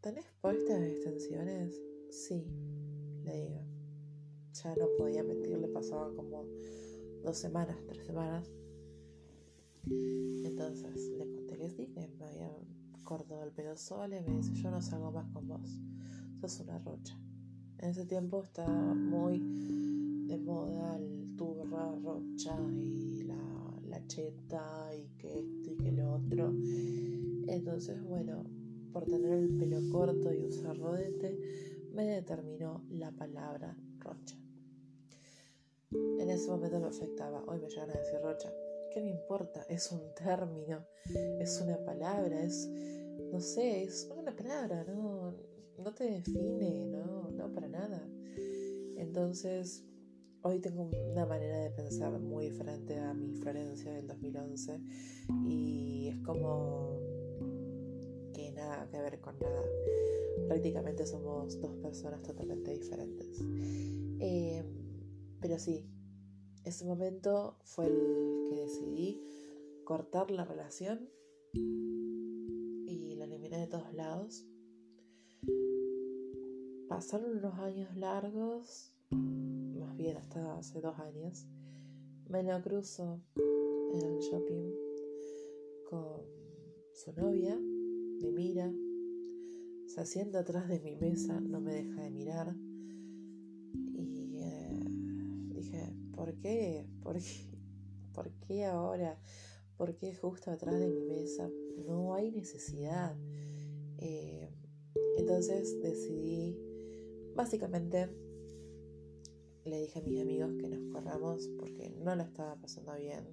¿tenés 0.00 0.26
puestas 0.40 0.82
extensiones? 0.82 1.80
Sí, 2.10 2.46
le 3.24 3.36
digo. 3.36 3.64
Ya 4.62 4.76
no 4.76 4.86
podía 4.98 5.22
mentirle, 5.22 5.68
pasaban 5.68 6.14
como 6.14 6.44
dos 7.22 7.38
semanas, 7.38 7.78
tres 7.86 8.04
semanas. 8.04 8.50
Entonces 9.84 11.10
le 11.16 11.30
conté 11.30 11.56
que 11.56 11.70
sí, 11.70 11.86
que 11.86 12.08
me 12.08 12.24
había 12.24 12.50
pelo 13.54 13.76
sola 13.76 14.16
y 14.16 14.22
me 14.22 14.36
dice, 14.36 14.52
yo 14.54 14.70
no 14.70 14.80
salgo 14.80 15.10
más 15.10 15.26
con 15.32 15.48
vos, 15.48 15.80
sos 16.40 16.60
una 16.60 16.78
rocha. 16.78 17.16
En 17.78 17.90
ese 17.90 18.06
tiempo 18.06 18.42
estaba 18.42 18.94
muy 18.94 19.38
de 20.26 20.38
moda 20.38 20.96
el 20.96 21.34
turra, 21.36 21.94
rocha 22.02 22.56
y 22.70 23.24
la, 23.24 23.80
la 23.88 24.06
cheta 24.06 24.94
y 24.94 25.08
que 25.18 25.40
esto 25.40 25.72
y 25.72 25.76
que 25.76 25.92
lo 25.92 26.12
otro. 26.14 26.52
Entonces, 27.48 28.02
bueno, 28.02 28.44
por 28.92 29.04
tener 29.06 29.32
el 29.32 29.56
pelo 29.56 29.80
corto 29.90 30.32
y 30.32 30.44
usar 30.44 30.78
rodete, 30.78 31.36
me 31.92 32.06
determinó 32.06 32.82
la 32.90 33.10
palabra 33.10 33.76
rocha. 33.98 34.36
En 35.90 36.30
ese 36.30 36.48
momento 36.48 36.80
me 36.80 36.86
afectaba, 36.86 37.42
hoy 37.46 37.58
me 37.58 37.68
llegan 37.68 37.90
a 37.90 37.94
decir 37.94 38.20
rocha. 38.22 38.50
¿Qué 38.92 39.00
me 39.00 39.08
importa? 39.08 39.64
Es 39.68 39.90
un 39.90 40.02
término, 40.14 40.86
es 41.40 41.60
una 41.60 41.78
palabra, 41.78 42.42
es, 42.42 42.68
no 43.32 43.40
sé, 43.40 43.84
es 43.84 44.10
una 44.14 44.36
palabra, 44.36 44.84
no, 44.84 45.34
no 45.78 45.94
te 45.94 46.04
define, 46.04 46.84
no, 46.86 47.30
no 47.30 47.50
para 47.52 47.66
nada. 47.66 48.06
Entonces, 48.96 49.82
hoy 50.42 50.60
tengo 50.60 50.90
una 51.10 51.24
manera 51.24 51.58
de 51.58 51.70
pensar 51.70 52.18
muy 52.20 52.50
diferente 52.50 52.98
a 52.98 53.14
mi 53.14 53.32
Florencia 53.34 53.90
del 53.90 54.06
2011 54.06 54.80
y 55.48 56.08
es 56.08 56.18
como 56.18 57.00
que 58.34 58.52
nada 58.52 58.86
que 58.90 59.00
ver 59.00 59.20
con 59.20 59.38
nada 59.38 59.62
prácticamente 60.46 61.06
somos 61.06 61.58
dos 61.58 61.74
personas 61.76 62.22
totalmente 62.22 62.70
diferentes. 62.70 63.40
Em, 64.20 64.66
pero 65.40 65.58
sí, 65.58 65.86
ese 66.64 66.84
momento 66.84 67.56
fue 67.64 67.86
el 67.86 68.46
que 68.50 68.56
decidí 68.56 69.22
cortar 69.84 70.30
la 70.30 70.44
relación 70.44 71.08
de 73.58 73.66
todos 73.66 73.92
lados. 73.94 74.46
Pasaron 76.88 77.38
unos 77.38 77.58
años 77.58 77.94
largos, 77.96 78.94
más 79.10 79.96
bien 79.96 80.16
hasta 80.16 80.58
hace 80.58 80.80
dos 80.80 80.98
años. 80.98 81.46
Me 82.28 82.42
lo 82.42 82.60
cruzo 82.62 83.20
en 83.36 84.02
el 84.02 84.18
shopping 84.20 84.72
con 85.88 86.22
su 86.94 87.12
novia, 87.12 87.58
me 87.58 88.30
mira, 88.30 88.72
se 89.86 90.00
asienta 90.00 90.40
atrás 90.40 90.68
de 90.68 90.80
mi 90.80 90.96
mesa, 90.96 91.40
no 91.40 91.60
me 91.60 91.74
deja 91.74 92.02
de 92.02 92.10
mirar. 92.10 92.54
Y 93.94 94.38
eh, 94.40 94.80
dije, 95.54 95.94
¿por 96.14 96.34
qué? 96.38 96.86
¿Por 97.02 97.18
qué? 97.18 97.52
¿Por 98.12 98.30
qué 98.46 98.64
ahora? 98.64 99.18
¿Por 99.82 99.96
qué 99.96 100.14
justo 100.14 100.52
atrás 100.52 100.78
de 100.78 100.88
mi 100.88 101.02
mesa? 101.02 101.50
No 101.88 102.14
hay 102.14 102.30
necesidad. 102.30 103.16
Eh, 103.98 104.48
entonces 105.18 105.76
decidí, 105.82 106.56
básicamente, 107.34 108.08
le 109.64 109.80
dije 109.80 109.98
a 109.98 110.02
mis 110.02 110.20
amigos 110.20 110.54
que 110.60 110.68
nos 110.68 110.84
corramos 110.92 111.48
porque 111.58 111.90
no 112.00 112.14
lo 112.14 112.22
estaba 112.22 112.54
pasando 112.60 112.94
bien 112.94 113.24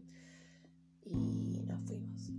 y 1.06 1.62
nos 1.68 1.84
fuimos. 1.84 2.32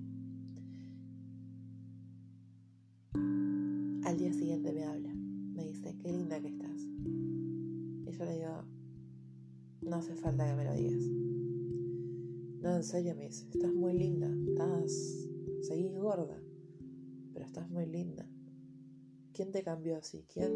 Al 4.07 4.19
día 4.19 4.33
siguiente 4.33 4.73
me 4.73 4.87
habla, 4.87 5.15
me 5.15 5.67
dice, 5.67 5.97
qué 5.99 6.11
linda 6.11 6.41
que 6.41 6.49
estás. 6.49 6.81
Y 6.81 8.11
yo 8.11 8.25
le 8.25 8.39
digo, 8.39 8.65
no 9.83 9.95
hace 9.95 10.17
falta 10.17 10.49
que 10.49 10.55
me 10.57 10.65
lo 10.65 10.75
digas. 10.75 11.31
No, 12.61 12.77
en 12.77 12.85
serio 12.85 13.15
me 13.15 13.27
dice, 13.27 13.49
estás 13.53 13.73
muy 13.73 13.95
linda, 13.95 14.29
estás, 14.49 15.29
seguís 15.63 15.97
gorda, 15.99 16.43
pero 17.33 17.45
estás 17.45 17.71
muy 17.71 17.87
linda. 17.87 18.29
¿Quién 19.33 19.51
te 19.51 19.63
cambió 19.63 19.97
así? 19.97 20.27
¿Quién, 20.33 20.53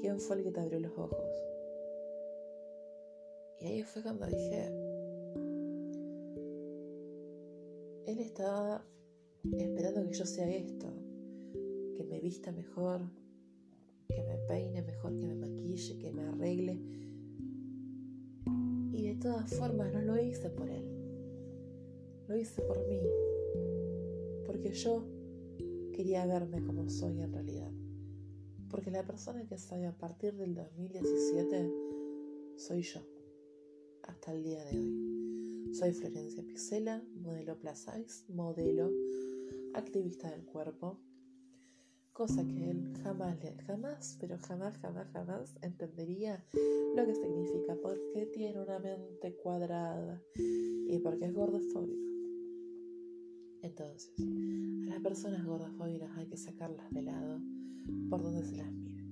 quién 0.00 0.18
fue 0.18 0.38
el 0.38 0.42
que 0.42 0.50
te 0.50 0.60
abrió 0.60 0.80
los 0.80 0.92
ojos? 0.98 1.30
Y 3.60 3.66
ahí 3.66 3.82
fue 3.82 4.02
cuando 4.02 4.26
dije, 4.26 4.66
él 8.06 8.18
estaba 8.18 8.84
esperando 9.52 10.02
que 10.04 10.12
yo 10.12 10.24
sea 10.24 10.48
esto 10.48 10.92
que 11.94 12.04
me 12.04 12.20
vista 12.20 12.50
mejor, 12.50 13.02
que 14.08 14.22
me 14.22 14.36
peine 14.48 14.82
mejor, 14.82 15.16
que 15.18 15.26
me 15.26 15.34
maquille, 15.34 15.98
que 15.98 16.12
me 16.12 16.22
arregle. 16.22 16.80
Y 18.92 19.08
de 19.08 19.14
todas 19.20 19.54
formas 19.54 19.92
no 19.92 20.00
lo 20.00 20.18
hice 20.18 20.50
por 20.50 20.68
él, 20.70 20.99
lo 22.30 22.36
hice 22.36 22.62
por 22.62 22.86
mí, 22.86 23.00
porque 24.46 24.70
yo 24.70 25.04
quería 25.92 26.24
verme 26.26 26.62
como 26.62 26.88
soy 26.88 27.20
en 27.20 27.32
realidad. 27.32 27.72
Porque 28.70 28.92
la 28.92 29.04
persona 29.04 29.44
que 29.48 29.58
soy 29.58 29.82
a 29.82 29.98
partir 29.98 30.34
del 30.36 30.54
2017 30.54 31.74
soy 32.54 32.82
yo, 32.82 33.00
hasta 34.04 34.32
el 34.32 34.44
día 34.44 34.64
de 34.64 34.78
hoy. 34.78 35.74
Soy 35.74 35.92
Florencia 35.92 36.44
Pixela, 36.44 37.02
modelo 37.16 37.58
plus 37.58 37.78
size, 37.78 38.32
modelo, 38.32 38.92
activista 39.74 40.30
del 40.30 40.44
cuerpo, 40.44 41.00
cosa 42.12 42.46
que 42.46 42.70
él 42.70 42.92
jamás, 43.02 43.38
jamás, 43.66 44.16
pero 44.20 44.38
jamás, 44.38 44.78
jamás, 44.78 45.08
jamás 45.12 45.56
entendería 45.62 46.44
lo 46.94 47.04
que 47.06 47.14
significa, 47.16 47.74
porque 47.82 48.26
tiene 48.32 48.62
una 48.62 48.78
mente 48.78 49.34
cuadrada 49.34 50.22
y 50.36 50.96
porque 51.00 51.24
es 51.24 51.34
gordofóbico. 51.34 52.09
Entonces, 53.70 54.10
a 54.18 54.90
las 54.90 55.00
personas 55.00 55.46
gordofóbicas 55.46 56.10
hay 56.16 56.26
que 56.26 56.36
sacarlas 56.36 56.90
de 56.90 57.02
lado 57.02 57.40
por 58.08 58.20
donde 58.20 58.44
se 58.44 58.56
las 58.56 58.72
mire. 58.72 59.04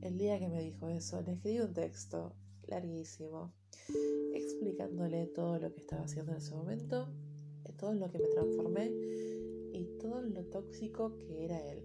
El 0.00 0.16
día 0.16 0.38
que 0.38 0.48
me 0.48 0.62
dijo 0.62 0.88
eso, 0.88 1.20
le 1.20 1.32
escribí 1.32 1.60
un 1.60 1.74
texto 1.74 2.34
larguísimo 2.68 3.52
explicándole 4.32 5.26
todo 5.26 5.58
lo 5.58 5.70
que 5.74 5.80
estaba 5.80 6.04
haciendo 6.04 6.32
en 6.32 6.38
ese 6.38 6.54
momento, 6.54 7.08
todo 7.78 7.92
lo 7.92 8.10
que 8.10 8.18
me 8.18 8.28
transformé 8.28 8.90
y 9.74 9.84
todo 10.00 10.22
lo 10.22 10.44
tóxico 10.46 11.18
que 11.18 11.44
era 11.44 11.60
él. 11.70 11.84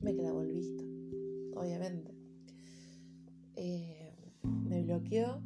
Me 0.00 0.16
clavó 0.16 0.42
el 0.42 1.52
obviamente. 1.54 2.12
Eh, 3.54 4.16
me 4.42 4.82
bloqueó 4.82 5.42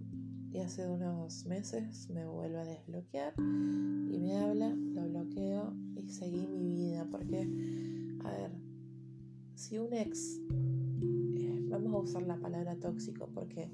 y 0.55 0.61
hace 0.61 0.87
unos 0.87 1.45
meses 1.47 2.09
me 2.11 2.25
vuelve 2.27 2.59
a 2.59 2.65
desbloquear 2.65 3.35
y 3.39 4.19
me 4.21 4.37
habla, 4.37 4.69
lo 4.69 5.09
bloqueo 5.09 5.75
y 5.97 6.09
seguí 6.09 6.47
mi 6.47 6.65
vida 6.65 7.09
porque, 7.11 7.49
a 8.23 8.31
ver, 8.31 8.51
si 9.57 9.79
un 9.79 9.93
ex, 9.93 10.41
eh, 11.37 11.61
vamos 11.69 11.93
a 11.93 11.99
usar 11.99 12.23
la 12.23 12.37
palabra 12.37 12.77
tóxico 12.77 13.29
porque 13.35 13.69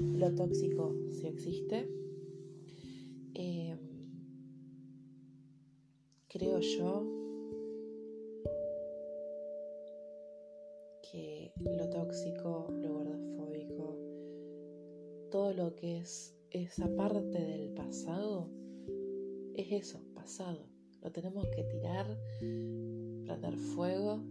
lo 0.00 0.34
tóxico 0.34 0.92
sí 1.12 1.28
existe, 1.28 1.88
eh, 3.34 3.76
creo 6.26 6.58
yo 6.58 7.24
que 11.12 11.52
lo 11.60 11.88
tóxico, 11.90 12.66
lo 12.72 12.92
gordofóbico, 12.92 13.43
todo 15.34 15.52
lo 15.52 15.74
que 15.74 15.98
es 15.98 16.32
esa 16.52 16.86
parte 16.94 17.40
del 17.40 17.74
pasado 17.74 18.48
es 19.56 19.72
eso, 19.72 20.00
pasado. 20.14 20.68
Lo 21.02 21.10
tenemos 21.10 21.48
que 21.48 21.64
tirar, 21.64 22.06
prender 22.38 23.56
fuego 23.56 24.22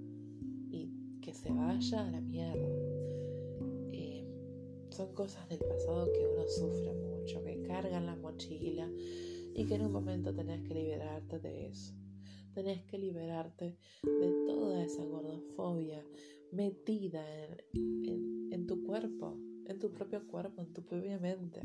y 0.71 1.19
que 1.19 1.33
se 1.33 1.51
vaya 1.51 2.07
a 2.07 2.09
la 2.09 2.21
mierda. 2.21 2.69
Eh, 3.91 4.25
son 4.91 5.13
cosas 5.13 5.49
del 5.49 5.59
pasado 5.59 6.09
que 6.13 6.25
uno 6.25 6.47
sufre 6.47 6.93
mucho, 6.93 7.43
que 7.43 7.61
cargan 7.63 8.05
la 8.05 8.15
mochila 8.15 8.89
y 9.53 9.65
que 9.65 9.75
en 9.75 9.81
un 9.81 9.91
momento 9.91 10.33
tenés 10.33 10.65
que 10.65 10.73
liberarte 10.73 11.37
de 11.37 11.67
eso. 11.67 11.93
Tenés 12.53 12.81
que 12.85 12.97
liberarte 12.97 13.77
de 14.03 14.31
toda 14.47 14.81
esa 14.81 15.03
gordofobia 15.03 16.01
metida 16.53 17.25
en 17.73 18.67
tu 18.67 18.81
cuerpo 18.83 19.37
en 19.65 19.79
tu 19.79 19.91
propio 19.91 20.25
cuerpo, 20.27 20.61
en 20.61 20.73
tu 20.73 20.81
propia 20.81 21.19
mente. 21.19 21.61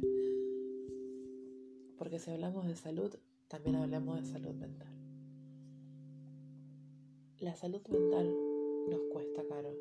Porque 1.97 2.19
si 2.19 2.31
hablamos 2.31 2.67
de 2.67 2.77
salud, 2.77 3.15
también 3.49 3.77
hablamos 3.77 4.21
de 4.21 4.27
salud 4.27 4.55
mental. 4.55 4.89
La 7.41 7.55
salud 7.57 7.81
mental 7.89 8.33
nos 8.89 9.01
cuesta 9.13 9.43
caro 9.49 9.75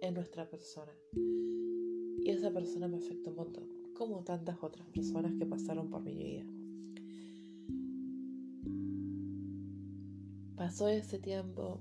en 0.00 0.14
nuestra 0.14 0.48
persona. 0.48 0.92
Y 1.14 2.30
esa 2.30 2.52
persona 2.52 2.88
me 2.88 2.98
afectó 2.98 3.30
un 3.30 3.36
montón, 3.36 3.68
como 3.94 4.24
tantas 4.24 4.62
otras 4.62 4.86
personas 4.88 5.34
que 5.38 5.46
pasaron 5.46 5.90
por 5.90 6.02
mi 6.02 6.14
vida. 6.14 6.44
Pasó 10.56 10.88
ese 10.88 11.20
tiempo 11.20 11.80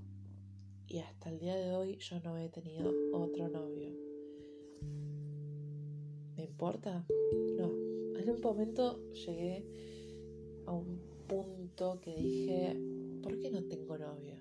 y 0.88 1.00
hasta 1.00 1.32
el 1.32 1.40
día 1.40 1.56
de 1.56 1.76
hoy 1.76 1.98
yo 1.98 2.20
no 2.22 2.38
he 2.38 2.48
tenido 2.50 2.94
otro 3.12 3.50
novio 3.50 4.07
importa? 6.58 7.06
No. 7.56 7.70
En 8.18 8.32
un 8.32 8.42
momento 8.42 9.00
llegué 9.14 9.64
a 10.66 10.72
un 10.74 11.00
punto 11.28 12.02
que 12.02 12.16
dije, 12.16 12.76
¿por 13.22 13.38
qué 13.38 13.52
no 13.52 13.64
tengo 13.66 13.96
novio? 13.96 14.34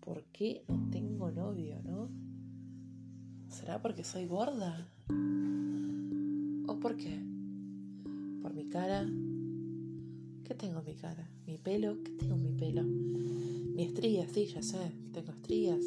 ¿Por 0.00 0.24
qué 0.32 0.64
no 0.66 0.90
tengo 0.90 1.30
novio, 1.30 1.80
no? 1.84 2.10
¿Será 3.48 3.80
porque 3.80 4.02
soy 4.02 4.26
gorda? 4.26 4.92
¿O 6.66 6.80
por 6.80 6.96
qué? 6.96 7.16
¿Por 8.42 8.52
mi 8.52 8.64
cara? 8.68 9.08
¿Qué 10.42 10.54
tengo 10.56 10.80
en 10.80 10.84
mi 10.84 10.94
cara? 10.96 11.30
¿Mi 11.46 11.58
pelo? 11.58 12.02
¿Qué 12.02 12.10
tengo 12.10 12.34
en 12.34 12.42
mi 12.42 12.52
pelo? 12.58 12.82
Mi 12.82 13.84
estría, 13.84 14.28
sí, 14.28 14.46
ya 14.46 14.64
sé, 14.64 14.90
tengo 15.12 15.30
estrías. 15.30 15.84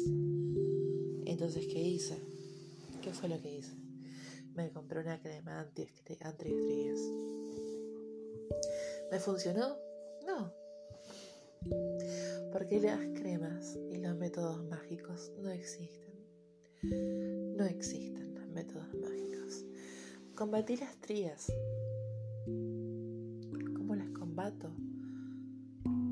Entonces, 1.26 1.66
¿qué 1.66 1.86
hice? 1.86 2.16
¿Qué 3.02 3.12
fue 3.12 3.28
lo 3.28 3.38
que 3.42 3.58
hice? 3.58 3.79
Me 4.60 4.70
compré 4.72 5.00
una 5.00 5.18
crema 5.22 5.60
anti-estrías. 5.60 7.00
¿Me 9.10 9.18
funcionó? 9.18 9.78
No. 10.26 10.52
Porque 12.52 12.78
las 12.78 12.98
cremas 13.18 13.78
y 13.90 13.96
los 13.96 14.14
métodos 14.16 14.62
mágicos 14.64 15.32
no 15.38 15.50
existen. 15.50 16.14
No 17.56 17.64
existen 17.64 18.34
los 18.34 18.46
métodos 18.48 18.92
mágicos. 18.94 19.64
Combatí 20.34 20.76
las 20.76 20.90
estrías. 20.90 21.50
¿Cómo 22.44 23.94
las 23.94 24.10
combato? 24.10 24.74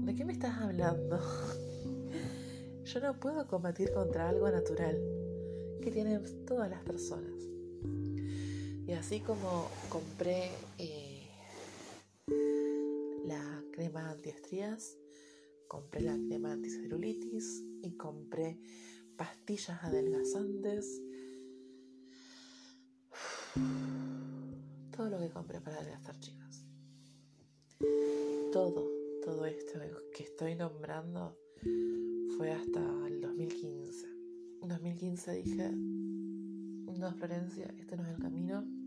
¿De 0.07 0.15
qué 0.15 0.25
me 0.25 0.33
estás 0.33 0.59
hablando? 0.59 1.21
Yo 2.85 3.01
no 3.01 3.21
puedo 3.21 3.47
combatir 3.47 3.93
contra 3.93 4.31
algo 4.31 4.51
natural 4.51 4.99
que 5.83 5.91
tienen 5.91 6.23
todas 6.47 6.71
las 6.71 6.83
personas. 6.83 7.48
Y 8.89 8.95
así 8.95 9.21
como 9.21 9.69
compré 9.91 10.51
eh, 10.79 11.29
la 13.27 13.63
crema 13.71 14.13
antiestrías, 14.13 14.97
compré 15.69 16.01
la 16.01 16.15
crema 16.15 16.53
anticelulitis 16.53 17.63
y 17.83 17.99
compré 17.99 18.59
pastillas 19.19 19.85
adelgazantes. 19.85 21.03
Todo 24.97 25.11
lo 25.11 25.19
que 25.19 25.29
compré 25.29 25.61
para 25.61 25.77
adelgazar, 25.77 26.19
chicos. 26.21 26.65
Todo, 28.55 28.91
todo 29.23 29.45
esto 29.45 29.81
que 30.17 30.23
estoy 30.23 30.55
nombrando 30.55 31.37
fue 32.39 32.53
hasta 32.53 32.81
el 33.07 33.21
2015. 33.21 34.07
En 34.63 34.69
2015 34.69 35.33
dije, 35.35 35.73
no, 35.73 37.13
Florencia, 37.13 37.67
este 37.79 37.95
no 37.95 38.05
es 38.05 38.15
el 38.15 38.19
camino 38.19 38.78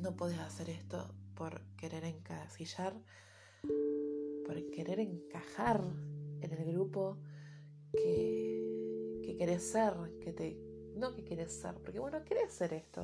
no 0.00 0.16
puedes 0.16 0.38
hacer 0.38 0.68
esto 0.70 1.14
por 1.34 1.60
querer 1.76 2.04
encasillar, 2.04 2.94
por 4.44 4.70
querer 4.70 5.00
encajar 5.00 5.80
en 6.40 6.52
el 6.52 6.64
grupo 6.72 7.16
que, 7.92 9.20
que 9.24 9.36
querés 9.36 9.62
ser, 9.62 9.94
que 10.20 10.32
te. 10.32 10.58
No 10.96 11.14
que 11.14 11.24
querés 11.24 11.52
ser, 11.52 11.74
porque 11.76 11.98
bueno, 11.98 12.22
querés 12.24 12.52
ser 12.52 12.74
esto. 12.74 13.02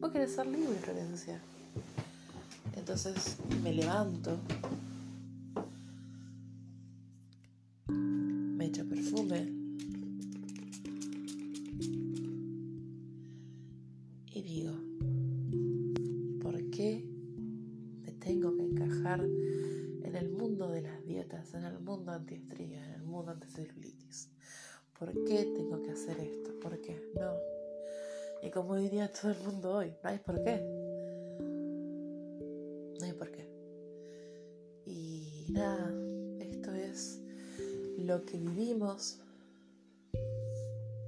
Vos 0.00 0.10
querés 0.10 0.32
ser 0.32 0.46
libre, 0.46 0.76
Florencia. 0.78 1.40
Entonces 2.74 3.36
me 3.62 3.72
levanto, 3.72 4.38
como 28.56 28.74
diría 28.76 29.12
todo 29.12 29.32
el 29.32 29.38
mundo 29.40 29.70
hoy, 29.70 29.92
no 30.02 30.08
hay 30.08 30.18
por 30.18 30.42
qué. 30.42 30.62
No 32.98 33.04
hay 33.04 33.12
por 33.12 33.30
qué. 33.30 33.46
Y 34.86 35.44
nada, 35.50 35.92
esto 36.40 36.72
es 36.72 37.20
lo 37.98 38.24
que 38.24 38.38
vivimos, 38.38 39.20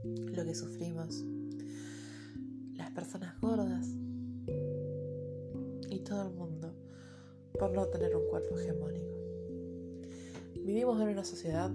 lo 0.05 0.45
que 0.45 0.55
sufrimos, 0.55 1.25
las 2.75 2.91
personas 2.91 3.41
gordas 3.41 3.87
y 5.89 6.01
todo 6.01 6.29
el 6.29 6.35
mundo 6.35 6.75
por 7.59 7.71
no 7.73 7.87
tener 7.87 8.15
un 8.15 8.29
cuerpo 8.29 8.59
hegemónico. 8.59 9.17
Vivimos 10.67 11.01
en 11.01 11.09
una 11.09 11.25
sociedad 11.25 11.71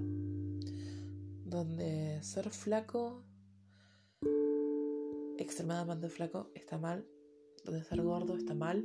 donde 1.46 2.22
ser 2.22 2.52
flaco, 2.52 3.24
extremadamente 5.44 6.10
flaco, 6.10 6.50
está 6.56 6.78
mal, 6.78 7.06
donde 7.66 7.84
ser 7.84 8.02
gordo 8.02 8.36
está 8.36 8.54
mal 8.54 8.84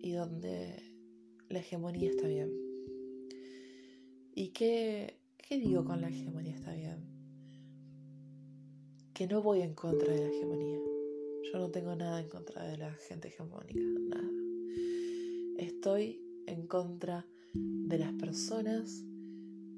y 0.00 0.12
donde 0.12 0.82
la 1.48 1.58
hegemonía 1.58 2.10
está 2.10 2.26
bien. 2.26 2.50
¿Y 4.34 4.48
qué, 4.50 5.18
qué 5.36 5.58
digo 5.58 5.84
con 5.84 6.00
la 6.00 6.08
hegemonía 6.08 6.54
está 6.54 6.72
bien? 6.72 7.04
Que 9.12 9.26
no 9.26 9.42
voy 9.42 9.62
en 9.62 9.74
contra 9.74 10.12
de 10.12 10.20
la 10.20 10.28
hegemonía. 10.28 10.78
Yo 11.52 11.58
no 11.58 11.70
tengo 11.70 11.96
nada 11.96 12.20
en 12.20 12.28
contra 12.28 12.62
de 12.64 12.76
la 12.76 12.92
gente 13.08 13.28
hegemónica, 13.28 13.80
nada. 13.80 14.30
Estoy 15.58 16.22
en 16.46 16.66
contra 16.66 17.26
de 17.54 17.98
las 17.98 18.12
personas 18.12 19.04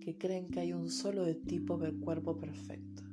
que 0.00 0.18
creen 0.18 0.48
que 0.48 0.60
hay 0.60 0.72
un 0.72 0.90
solo 0.90 1.24
tipo 1.36 1.78
de 1.78 1.92
cuerpo 1.92 2.36
perfecto. 2.36 3.09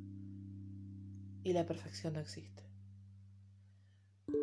Y 1.47 1.53
la 1.53 1.65
perfección 1.65 2.15
no 2.15 2.19
existe. 2.19 2.61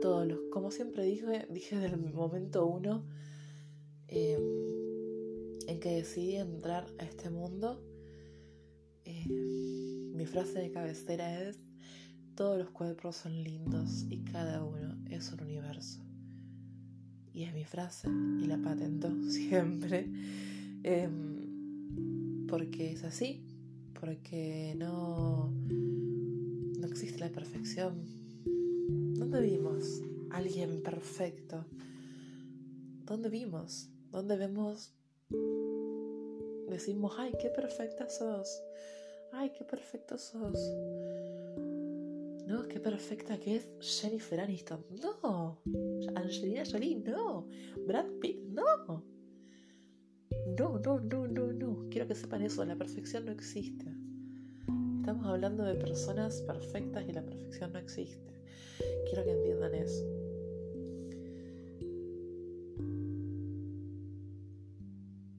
Todos 0.00 0.26
los, 0.26 0.38
como 0.50 0.70
siempre 0.70 1.04
dije, 1.04 1.46
dije 1.50 1.78
desde 1.78 1.96
el 1.96 2.14
momento 2.14 2.64
uno 2.64 3.04
em, 4.08 4.40
en 5.68 5.80
que 5.80 5.96
decidí 5.96 6.36
entrar 6.36 6.86
a 6.98 7.04
este 7.04 7.28
mundo, 7.28 7.84
em, 9.04 10.16
mi 10.16 10.24
frase 10.24 10.60
de 10.60 10.70
cabecera 10.70 11.42
es, 11.42 11.58
todos 12.34 12.56
los 12.56 12.70
cuerpos 12.70 13.16
son 13.16 13.44
lindos 13.44 14.06
y 14.08 14.20
cada 14.24 14.64
uno 14.64 14.96
es 15.10 15.30
un 15.30 15.42
universo. 15.42 16.00
Y 17.34 17.42
es 17.42 17.52
mi 17.52 17.64
frase 17.64 18.08
y 18.08 18.46
la 18.46 18.56
patento 18.56 19.10
siempre. 19.28 20.08
Em, 20.84 22.46
porque 22.46 22.92
es 22.92 23.04
así, 23.04 23.44
porque 23.92 24.74
no, 24.78 25.50
no 25.50 26.03
existe 26.94 27.18
la 27.18 27.28
perfección. 27.28 28.06
¿Dónde 29.16 29.40
vimos 29.40 30.00
alguien 30.30 30.80
perfecto? 30.80 31.66
¿Dónde 33.04 33.30
vimos? 33.30 33.90
¿Dónde 34.12 34.36
vemos? 34.36 34.94
Decimos, 36.70 37.16
ay, 37.18 37.32
qué 37.40 37.50
perfecta 37.50 38.08
sos. 38.08 38.62
Ay, 39.32 39.50
qué 39.58 39.64
perfecto 39.64 40.16
sos. 40.18 40.56
No, 42.46 42.68
qué 42.68 42.78
perfecta 42.78 43.40
que 43.40 43.56
es 43.56 43.66
Jennifer 43.80 44.38
Aniston. 44.38 44.86
No. 45.02 45.60
Angelina 46.14 46.62
Jolie, 46.64 46.94
no. 46.94 47.48
Brad 47.88 48.06
Pitt, 48.20 48.38
no. 48.50 49.04
No, 50.56 50.78
no, 50.78 51.00
no, 51.00 51.26
no, 51.26 51.52
no. 51.52 51.88
Quiero 51.90 52.06
que 52.06 52.14
sepan 52.14 52.42
eso, 52.42 52.64
la 52.64 52.76
perfección 52.76 53.24
no 53.24 53.32
existe. 53.32 53.93
Estamos 55.04 55.26
hablando 55.26 55.64
de 55.64 55.74
personas 55.74 56.40
perfectas 56.40 57.04
y 57.06 57.12
la 57.12 57.20
perfección 57.20 57.70
no 57.74 57.78
existe. 57.78 58.40
Quiero 59.06 59.22
que 59.22 59.32
entiendan 59.32 59.74
eso. 59.74 60.02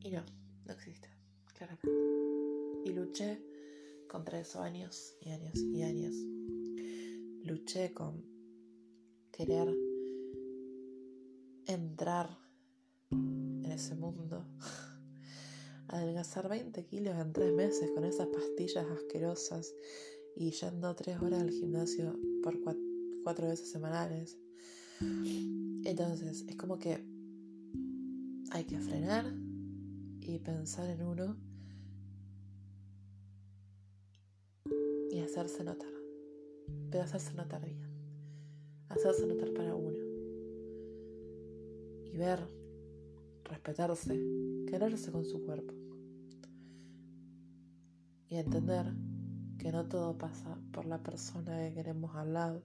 Y 0.04 0.12
no, 0.12 0.24
no 0.66 0.72
existe, 0.72 1.10
claramente. 1.56 1.90
Y 2.86 2.94
luché 2.94 3.42
contra 4.08 4.40
eso 4.40 4.62
años 4.62 5.18
y 5.20 5.32
años 5.32 5.58
y 5.58 5.82
años. 5.82 6.14
Luché 7.44 7.92
con 7.92 8.24
querer 9.32 9.76
entrar 11.66 12.38
en 13.10 13.66
ese 13.66 13.96
mundo 13.96 14.46
adelgazar 15.88 16.50
20 16.50 16.86
kilos 16.86 17.16
en 17.16 17.34
3 17.34 17.54
meses 17.54 17.92
con 17.92 18.04
esas 18.04 18.28
pastillas 18.28 18.86
asquerosas 18.86 19.74
y 20.36 20.52
yendo 20.52 20.96
3 20.96 21.22
horas 21.22 21.42
al 21.42 21.52
gimnasio 21.52 22.20
por 22.44 22.60
4 23.24 23.48
veces 23.48 23.70
semanales. 23.70 24.38
Entonces, 25.84 26.46
es 26.48 26.56
como 26.56 26.80
que 26.80 27.04
hay 28.52 28.64
que 28.66 28.80
frenar 28.80 29.26
y 30.22 30.40
pensar 30.40 30.90
en 30.90 31.04
uno 31.04 31.38
y 35.12 35.20
hacerse 35.20 35.64
notar. 35.64 35.92
Pero 36.90 37.04
hacerse 37.04 37.34
notar 37.34 37.64
bien. 37.64 37.80
Hacerse 38.90 39.26
notar 39.28 39.54
para 39.54 39.76
uno. 39.76 39.98
Y 42.06 42.18
ver, 42.18 42.40
respetarse, 43.46 44.20
quererse 44.68 45.12
con 45.12 45.26
su 45.26 45.44
cuerpo. 45.44 45.74
Y 48.28 48.36
entender 48.36 48.94
que 49.58 49.72
no 49.72 49.86
todo 49.88 50.18
pasa 50.18 50.58
por 50.72 50.86
la 50.86 51.02
persona 51.02 51.58
que 51.60 51.74
queremos 51.76 52.16
al 52.16 52.34
lado. 52.34 52.64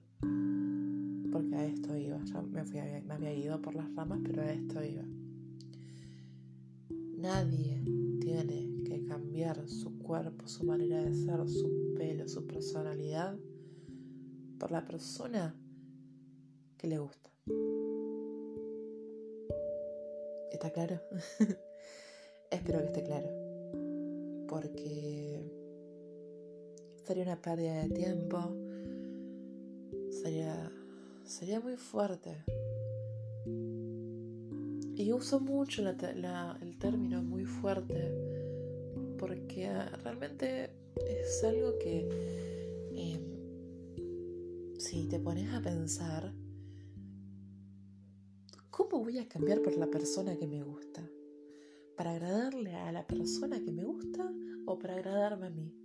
Porque 1.31 1.55
a 1.55 1.65
esto 1.65 1.95
iba. 1.95 2.23
Ya 2.25 2.41
me, 2.41 2.63
fui, 2.65 2.79
me 3.05 3.13
había 3.13 3.33
ido 3.33 3.61
por 3.61 3.75
las 3.75 3.93
ramas, 3.95 4.19
pero 4.23 4.41
a 4.41 4.51
esto 4.51 4.83
iba. 4.83 5.03
Nadie 7.17 7.83
tiene 8.19 8.83
que 8.83 9.05
cambiar 9.05 9.67
su 9.69 9.97
cuerpo, 9.99 10.47
su 10.47 10.65
manera 10.65 11.03
de 11.03 11.13
ser, 11.13 11.47
su 11.47 11.93
pelo, 11.95 12.27
su 12.27 12.45
personalidad 12.47 13.37
por 14.59 14.71
la 14.71 14.85
persona 14.85 15.55
que 16.77 16.87
le 16.87 16.97
gusta. 16.97 17.29
¿Está 20.51 20.69
claro? 20.71 20.99
Espero 22.51 22.79
que 22.79 22.85
esté 22.85 23.03
claro. 23.03 23.29
Porque 24.47 25.43
sería 27.05 27.23
una 27.23 27.41
pérdida 27.41 27.83
de 27.83 27.89
tiempo. 27.89 28.37
Sería, 30.11 30.71
sería 31.23 31.59
muy 31.59 31.77
fuerte. 31.77 32.43
Y 34.95 35.11
uso 35.13 35.39
mucho 35.39 35.81
el 35.87 36.77
término 36.77 37.23
muy 37.23 37.45
fuerte 37.45 38.31
porque 39.21 39.71
realmente 40.03 40.71
es 41.05 41.43
algo 41.43 41.77
que 41.77 42.09
em, 42.95 43.21
si 44.79 45.07
te 45.07 45.19
pones 45.19 45.53
a 45.53 45.61
pensar, 45.61 46.33
¿cómo 48.71 49.03
voy 49.03 49.19
a 49.19 49.27
cambiar 49.27 49.61
por 49.61 49.75
la 49.75 49.87
persona 49.87 50.37
que 50.37 50.47
me 50.47 50.63
gusta? 50.63 51.07
¿Para 51.95 52.11
agradarle 52.11 52.73
a 52.73 52.91
la 52.91 53.05
persona 53.05 53.61
que 53.61 53.71
me 53.71 53.83
gusta 53.83 54.33
o 54.65 54.79
para 54.79 54.95
agradarme 54.95 55.47
a 55.47 55.49
mí? 55.49 55.75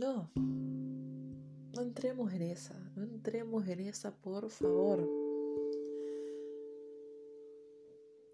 No, 0.00 0.30
no 0.34 1.82
entremos 1.82 2.32
en 2.32 2.42
esa, 2.42 2.74
no 2.96 3.04
entremos 3.04 3.68
en 3.68 3.80
esa, 3.80 4.16
por 4.16 4.48
favor. 4.48 5.06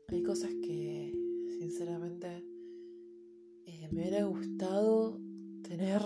Hay 0.08 0.22
cosas 0.22 0.50
que, 0.62 1.12
sinceramente, 1.58 2.44
eh, 3.66 3.88
me 3.90 4.02
hubiera 4.02 4.24
gustado 4.24 5.18
tener 5.62 6.00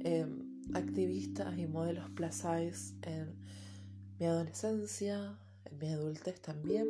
em, 0.00 0.43
activistas 0.72 1.58
y 1.58 1.66
modelos 1.66 2.08
plus 2.10 2.34
size 2.34 2.94
en 3.02 3.34
mi 4.18 4.26
adolescencia, 4.26 5.38
en 5.64 5.78
mi 5.78 5.88
adultez 5.88 6.40
también. 6.40 6.88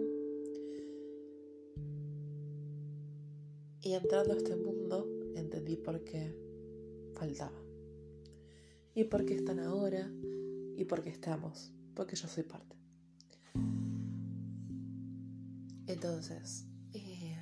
Y 3.81 3.93
entrando 3.93 4.33
a 4.33 4.37
este 4.37 4.57
mundo, 4.57 5.07
entendí 5.35 5.77
por 5.77 6.05
qué 6.05 6.35
faltaba 7.15 7.61
y 8.95 9.05
por 9.05 9.25
qué 9.25 9.35
están 9.35 9.59
ahora 9.59 10.11
y 10.77 10.85
por 10.85 11.03
qué 11.03 11.11
estamos, 11.11 11.73
porque 11.95 12.17
yo 12.17 12.29
soy 12.29 12.45
parte. 12.45 12.77
Entonces, 15.87 16.67
eh, 16.93 17.37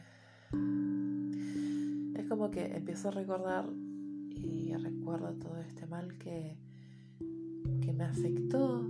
es 2.16 2.28
como 2.28 2.50
que 2.50 2.64
empiezo 2.74 3.08
a 3.08 3.12
recordar 3.12 3.68
y 4.34 4.74
recuerdo 4.74 5.34
todo 5.34 5.58
este 5.58 5.86
mal 5.86 6.16
que, 6.18 6.56
que 7.80 7.92
me 7.92 8.04
afectó, 8.04 8.84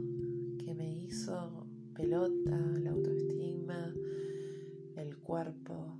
que 0.58 0.74
me 0.74 0.90
hizo 0.90 1.66
pelota, 1.94 2.56
la 2.78 2.90
autoestima, 2.90 3.94
el 4.96 5.18
cuerpo, 5.18 5.98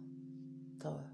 todo. 0.78 1.05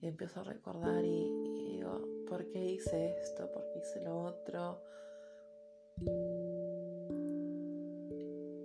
Y 0.00 0.06
empiezo 0.06 0.40
a 0.40 0.44
recordar 0.44 1.04
y, 1.04 1.82
¿por 2.28 2.46
qué 2.48 2.72
hice 2.72 3.16
esto? 3.20 3.50
¿Por 3.52 3.64
qué 3.72 3.80
hice 3.80 4.00
lo 4.04 4.18
otro? 4.24 4.80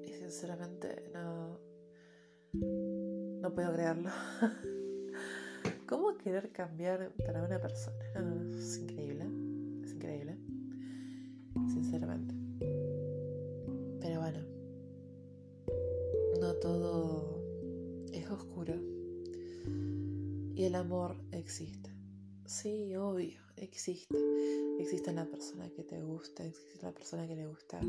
Y 0.05 0.13
sinceramente 0.13 1.09
no, 1.13 1.59
no 2.53 3.53
puedo 3.53 3.73
creerlo. 3.73 4.11
¿Cómo 5.87 6.17
querer 6.17 6.51
cambiar 6.51 7.11
para 7.25 7.43
una 7.43 7.59
persona? 7.59 8.42
Oscuro 18.33 18.75
y 20.55 20.63
el 20.63 20.75
amor 20.75 21.15
existe. 21.31 21.89
Sí, 22.45 22.95
obvio, 22.95 23.39
existe. 23.55 24.15
Existe 24.79 25.09
en 25.09 25.17
la 25.17 25.25
persona 25.25 25.69
que 25.69 25.83
te 25.83 26.01
gusta, 26.01 26.45
existe 26.45 26.79
en 26.79 26.85
la 26.85 26.93
persona 26.93 27.27
que 27.27 27.35
le 27.35 27.47
gustas, 27.47 27.85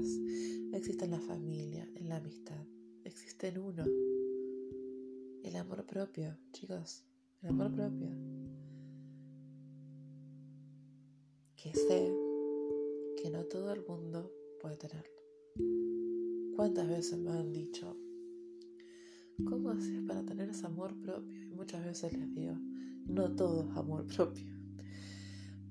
existe 0.72 1.04
en 1.04 1.10
la 1.10 1.20
familia, 1.20 1.88
en 1.94 2.08
la 2.08 2.16
amistad, 2.16 2.64
existe 3.04 3.48
en 3.48 3.58
uno. 3.58 3.84
El 5.42 5.56
amor 5.56 5.84
propio, 5.84 6.36
chicos, 6.52 7.04
el 7.42 7.50
amor 7.50 7.72
propio. 7.72 8.08
Que 11.56 11.74
sé 11.74 12.12
que 13.22 13.30
no 13.30 13.44
todo 13.44 13.72
el 13.72 13.84
mundo 13.86 14.30
puede 14.60 14.76
tenerlo. 14.76 15.14
¿Cuántas 16.56 16.88
veces 16.88 17.18
me 17.18 17.32
han 17.32 17.52
dicho, 17.52 17.96
¿cómo 19.48 19.70
haces 19.70 20.02
para 20.06 20.24
tener 20.24 20.48
ese 20.50 20.66
amor 20.66 20.94
propio? 21.00 21.48
Y 21.50 21.54
muchas 21.54 21.84
veces 21.84 22.12
les 22.12 22.32
digo, 22.34 22.54
no 23.06 23.34
todo 23.34 23.70
es 23.70 23.76
amor 23.76 24.06
propio. 24.16 24.52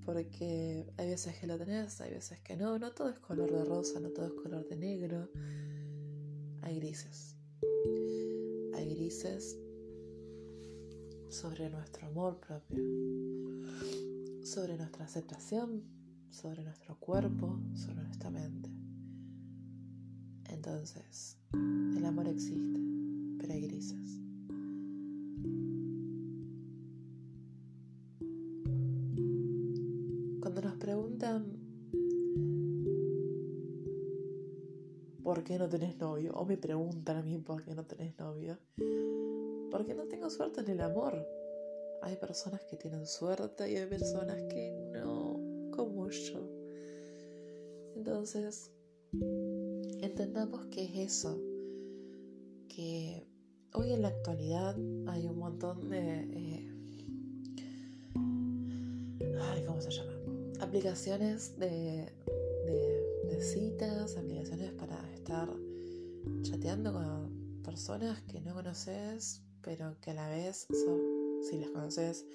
Porque 0.06 0.92
hay 0.98 1.10
veces 1.10 1.38
que 1.40 1.48
lo 1.48 1.58
tenés, 1.58 2.02
hay 2.02 2.12
veces 2.12 2.40
que 2.42 2.58
no, 2.58 2.78
no 2.78 2.92
todo 2.92 3.10
es 3.10 3.20
color 3.20 3.52
de 3.52 3.64
rosa, 3.64 4.00
no 4.00 4.10
todo 4.10 4.28
es 4.28 4.34
color 4.34 4.68
de 4.68 4.76
negro. 4.76 5.30
Hay 6.62 6.80
grises. 6.80 7.38
Hay 8.74 8.94
grises 8.94 9.58
sobre 11.30 11.70
nuestro 11.70 12.08
amor 12.08 12.40
propio, 12.40 12.80
sobre 14.44 14.78
nuestra 14.78 15.06
aceptación, 15.06 15.84
sobre 16.30 16.64
nuestro 16.64 17.00
cuerpo, 17.00 17.60
sobre 17.74 18.04
nuestra 18.04 18.30
mente. 18.30 18.70
Entonces, 20.50 21.38
el 21.54 22.06
amor 22.06 22.28
existe, 22.28 22.80
grises. 23.48 24.20
Cuando 30.42 30.62
nos 30.62 30.76
preguntan 30.78 31.46
por 35.24 35.44
qué 35.44 35.58
no 35.58 35.70
tenés 35.70 35.98
novio, 35.98 36.34
o 36.34 36.46
me 36.46 36.58
preguntan 36.58 37.18
a 37.18 37.24
mí 37.24 37.38
por 37.38 37.64
qué 37.64 37.74
no 37.74 37.86
tenés 37.86 38.18
novio, 38.20 38.58
porque 39.72 39.94
no 39.94 40.06
tengo 40.08 40.30
suerte 40.30 40.62
en 40.62 40.70
el 40.70 40.82
amor. 40.82 41.26
Hay 42.02 42.18
personas 42.18 42.62
que 42.66 42.76
tienen 42.76 43.08
suerte 43.08 43.72
y 43.72 43.78
hay 43.78 43.88
personas 43.88 44.36
que 44.44 44.72
no, 44.94 45.40
como 45.72 46.10
yo. 46.10 46.50
Entonces, 47.96 48.72
entendamos 50.02 50.66
que 50.68 50.84
es 50.84 51.14
eso, 51.14 51.42
que 52.68 53.33
hoy 53.74 53.94
en 53.94 54.02
la 54.02 54.10
actualidad 54.10 54.76
hay 55.08 55.28
un 55.28 55.38
montón 55.38 55.90
de... 55.90 56.28
Eh, 56.32 56.70
¿Cómo 59.66 59.82
se 59.82 59.92
llama? 59.92 60.14
Aplicaciones 60.60 61.58
de, 61.58 62.12
de 63.30 63.42
citas, 63.42 64.18
aplicaciones 64.18 64.72
para 64.74 64.98
estar 65.14 65.50
chateando 66.42 66.94
con 66.94 67.62
personas 67.64 68.22
que 68.24 68.42
no 68.42 68.54
conoces 68.54 69.42
pero 69.64 69.98
que 70.02 70.12
a 70.12 70.14
la 70.14 70.30
vez 70.30 70.68
son, 70.70 71.00
si 71.42 71.58
las 71.58 71.70
conoces, 71.72 72.26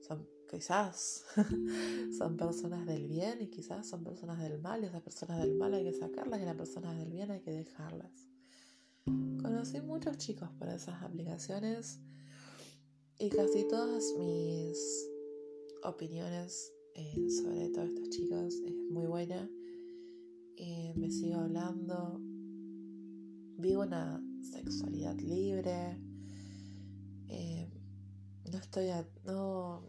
son 0.00 0.26
quizás 0.50 1.24
son 2.18 2.36
personas 2.36 2.86
del 2.86 3.06
bien 3.08 3.40
y 3.40 3.48
quizás 3.48 3.86
son 3.86 4.02
personas 4.04 4.38
del 4.40 4.58
mal 4.58 4.82
y 4.82 4.86
esas 4.86 5.02
personas 5.02 5.40
del 5.40 5.54
mal 5.54 5.72
hay 5.74 5.84
que 5.84 5.92
sacarlas 5.92 6.40
y 6.40 6.44
las 6.44 6.56
personas 6.56 6.98
del 6.98 7.10
bien 7.10 7.30
hay 7.30 7.40
que 7.40 7.52
dejarlas. 7.52 8.31
Conocí 9.06 9.80
muchos 9.80 10.18
chicos 10.18 10.48
por 10.58 10.68
esas 10.68 11.02
aplicaciones 11.02 12.00
y 13.18 13.28
casi 13.30 13.66
todas 13.68 14.14
mis 14.18 15.08
opiniones 15.82 16.72
eh, 16.94 17.28
sobre 17.30 17.68
todos 17.70 17.88
estos 17.88 18.10
chicos 18.10 18.54
es 18.64 18.74
muy 18.90 19.06
buena. 19.06 19.48
Eh, 20.56 20.92
me 20.96 21.10
sigo 21.10 21.40
hablando. 21.40 22.20
Vivo 23.58 23.82
una 23.82 24.22
sexualidad 24.42 25.18
libre 25.18 25.98
no 28.52 28.58
estoy 28.58 28.90
no, 29.24 29.82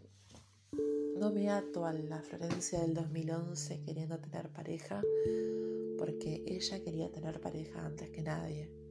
no 1.18 1.30
me 1.30 1.50
ato 1.50 1.84
a 1.84 1.92
la 1.92 2.22
Florencia 2.22 2.80
del 2.80 2.94
2011 2.94 3.82
queriendo 3.82 4.18
tener 4.18 4.48
pareja 4.50 5.02
porque 5.98 6.42
ella 6.46 6.82
quería 6.82 7.12
tener 7.12 7.40
pareja 7.40 7.84
antes 7.84 8.08
que 8.08 8.22
nadie. 8.22 8.83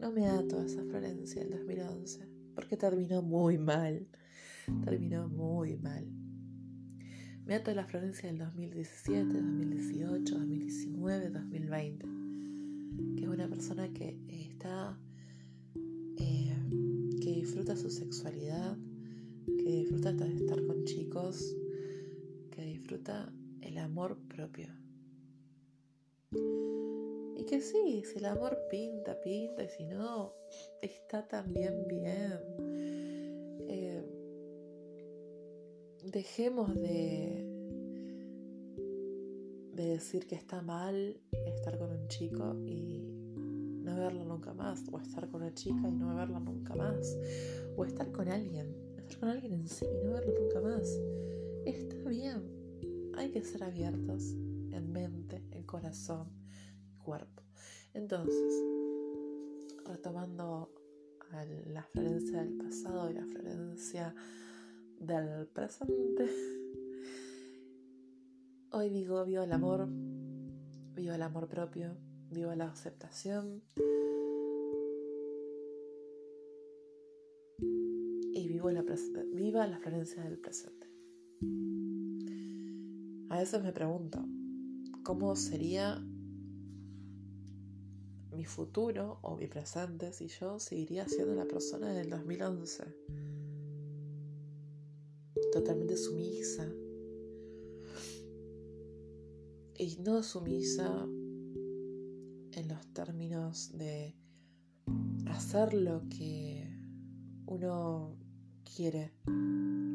No 0.00 0.12
me 0.12 0.26
ato 0.26 0.60
a 0.60 0.64
esa 0.64 0.82
Florencia 0.84 1.42
del 1.42 1.50
2011 1.50 2.28
porque 2.54 2.76
terminó 2.76 3.22
muy 3.22 3.58
mal. 3.58 4.06
Terminó 4.84 5.28
muy 5.28 5.76
mal. 5.76 6.06
Me 7.46 7.54
ato 7.54 7.70
a 7.70 7.74
la 7.74 7.84
Florencia 7.84 8.28
del 8.28 8.38
2017, 8.38 9.24
2018, 9.24 10.34
2019, 10.38 11.30
2020. 11.30 12.06
Que 13.16 13.24
es 13.24 13.28
una 13.28 13.48
persona 13.48 13.92
que 13.92 14.18
está 14.28 14.98
disfruta 17.48 17.76
su 17.76 17.88
sexualidad, 17.88 18.76
que 19.46 19.72
disfruta 19.72 20.12
de 20.12 20.34
estar 20.34 20.64
con 20.66 20.84
chicos, 20.84 21.56
que 22.50 22.62
disfruta 22.62 23.32
el 23.62 23.78
amor 23.78 24.18
propio. 24.28 24.68
Que 27.48 27.62
sí, 27.62 28.02
si 28.04 28.18
el 28.18 28.26
amor 28.26 28.58
pinta, 28.68 29.18
pinta, 29.22 29.64
y 29.64 29.68
si 29.70 29.86
no, 29.86 30.34
está 30.82 31.26
también 31.26 31.86
bien. 31.88 32.38
Eh, 33.70 34.04
dejemos 36.04 36.74
de, 36.74 37.46
de 39.72 39.82
decir 39.82 40.26
que 40.26 40.34
está 40.34 40.60
mal 40.60 41.18
estar 41.46 41.78
con 41.78 41.90
un 41.90 42.06
chico 42.08 42.54
y 42.66 43.00
no 43.82 43.96
verla 43.96 44.24
nunca 44.24 44.52
más, 44.52 44.84
o 44.92 45.00
estar 45.00 45.26
con 45.30 45.40
una 45.40 45.54
chica 45.54 45.88
y 45.88 45.94
no 45.94 46.14
verla 46.16 46.40
nunca 46.40 46.74
más, 46.74 47.16
o 47.76 47.84
estar 47.86 48.12
con 48.12 48.28
alguien, 48.28 48.76
estar 48.98 49.20
con 49.20 49.30
alguien 49.30 49.54
en 49.54 49.68
sí 49.68 49.86
y 49.86 50.04
no 50.04 50.12
verla 50.12 50.34
nunca 50.38 50.60
más. 50.60 51.00
Está 51.64 51.96
bien, 52.10 52.42
hay 53.14 53.30
que 53.30 53.42
ser 53.42 53.64
abiertos 53.64 54.34
en 54.70 54.92
mente, 54.92 55.42
en 55.50 55.62
corazón, 55.62 56.37
cuerpo. 57.08 57.42
Entonces, 57.94 58.52
retomando 59.86 60.70
la 61.72 61.82
Florencia 61.84 62.42
del 62.42 62.52
pasado 62.58 63.10
y 63.10 63.14
la 63.14 63.24
Florencia 63.24 64.14
del 65.00 65.46
presente, 65.46 66.28
hoy 68.72 68.90
digo 68.90 69.24
vivo 69.24 69.42
el 69.42 69.52
amor, 69.52 69.88
vivo 69.88 71.14
el 71.14 71.22
amor 71.22 71.48
propio, 71.48 71.96
viva 72.30 72.54
la 72.56 72.66
aceptación 72.66 73.62
y 78.34 78.48
vivo 78.48 78.70
la, 78.70 78.84
viva 79.32 79.66
la 79.66 79.78
Florencia 79.78 80.22
del 80.24 80.38
presente. 80.38 80.86
A 83.30 83.38
veces 83.38 83.62
me 83.62 83.72
pregunto, 83.72 84.22
¿cómo 85.02 85.34
sería 85.36 86.04
mi 88.38 88.44
futuro 88.44 89.18
o 89.22 89.36
mi 89.36 89.48
presente 89.48 90.12
si 90.12 90.28
yo 90.28 90.60
seguiría 90.60 91.08
siendo 91.08 91.34
la 91.34 91.44
persona 91.44 91.92
del 91.92 92.08
2011? 92.08 92.84
Totalmente 95.52 95.96
sumisa. 95.96 96.64
Y 99.76 99.96
no 100.04 100.22
sumisa 100.22 101.04
en 102.52 102.68
los 102.68 102.86
términos 102.92 103.72
de 103.76 104.14
hacer 105.26 105.74
lo 105.74 106.08
que 106.08 106.64
uno 107.46 108.16
quiere 108.76 109.14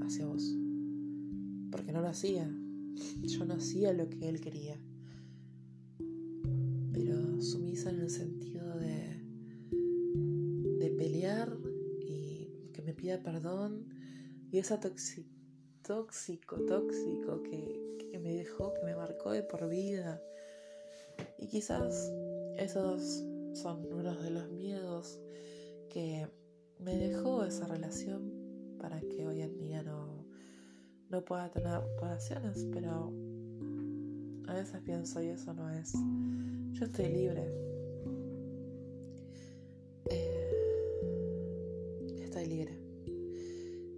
hacia 0.06 0.26
vos. 0.26 0.44
Porque 1.72 1.94
no 1.94 2.02
lo 2.02 2.10
hacía. 2.10 2.46
Yo 3.22 3.46
no 3.46 3.54
hacía 3.54 3.94
lo 3.94 4.10
que 4.10 4.28
él 4.28 4.42
quería. 4.42 4.78
Sumisa 7.44 7.90
en 7.90 8.00
el 8.00 8.10
sentido 8.10 8.78
de, 8.78 9.22
de 10.80 10.90
pelear 10.92 11.58
y 12.00 12.70
que 12.74 12.82
me 12.82 12.94
pida 12.94 13.22
perdón. 13.22 13.86
Y 14.52 14.60
esa 14.60 14.80
tóxico, 14.80 16.56
tóxico 16.62 17.44
que, 17.44 17.98
que 18.12 18.20
me 18.20 18.34
dejó, 18.34 18.74
que 18.74 18.84
me 18.84 18.96
marcó 18.96 19.32
de 19.32 19.44
por 19.44 19.68
vida. 19.68 20.22
Y 21.38 21.48
quizás 21.48 22.12
esos 22.58 23.24
son 23.54 23.86
unos 23.92 24.24
de 24.24 24.30
los 24.30 24.50
miedos 24.50 25.20
que 25.90 26.28
me 26.80 26.96
dejó 26.96 27.44
esa 27.44 27.68
relación 27.68 28.78
para 28.80 29.02
que 29.02 29.28
hoy 29.28 29.42
en 29.42 29.58
día 29.58 29.84
no, 29.84 30.26
no 31.10 31.26
pueda 31.26 31.52
tener 31.52 31.82
relaciones, 32.02 32.66
pero 32.72 33.14
a 34.48 34.54
veces 34.54 34.82
pienso 34.82 35.22
y 35.22 35.28
eso 35.28 35.54
no 35.54 35.70
es. 35.70 35.94
Yo 36.74 36.86
estoy 36.86 37.08
libre. 37.08 37.44
Eh, 40.10 40.50
estoy 42.22 42.46
libre. 42.46 42.80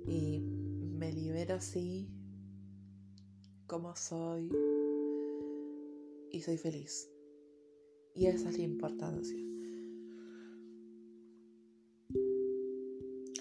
Y 0.07 0.39
me 0.39 1.11
libero 1.11 1.55
así 1.55 2.09
como 3.67 3.95
soy 3.95 4.51
y 6.31 6.41
soy 6.41 6.57
feliz. 6.57 7.09
Y 8.13 8.27
esa 8.27 8.49
es 8.49 8.57
la 8.57 8.63
importancia. 8.63 9.39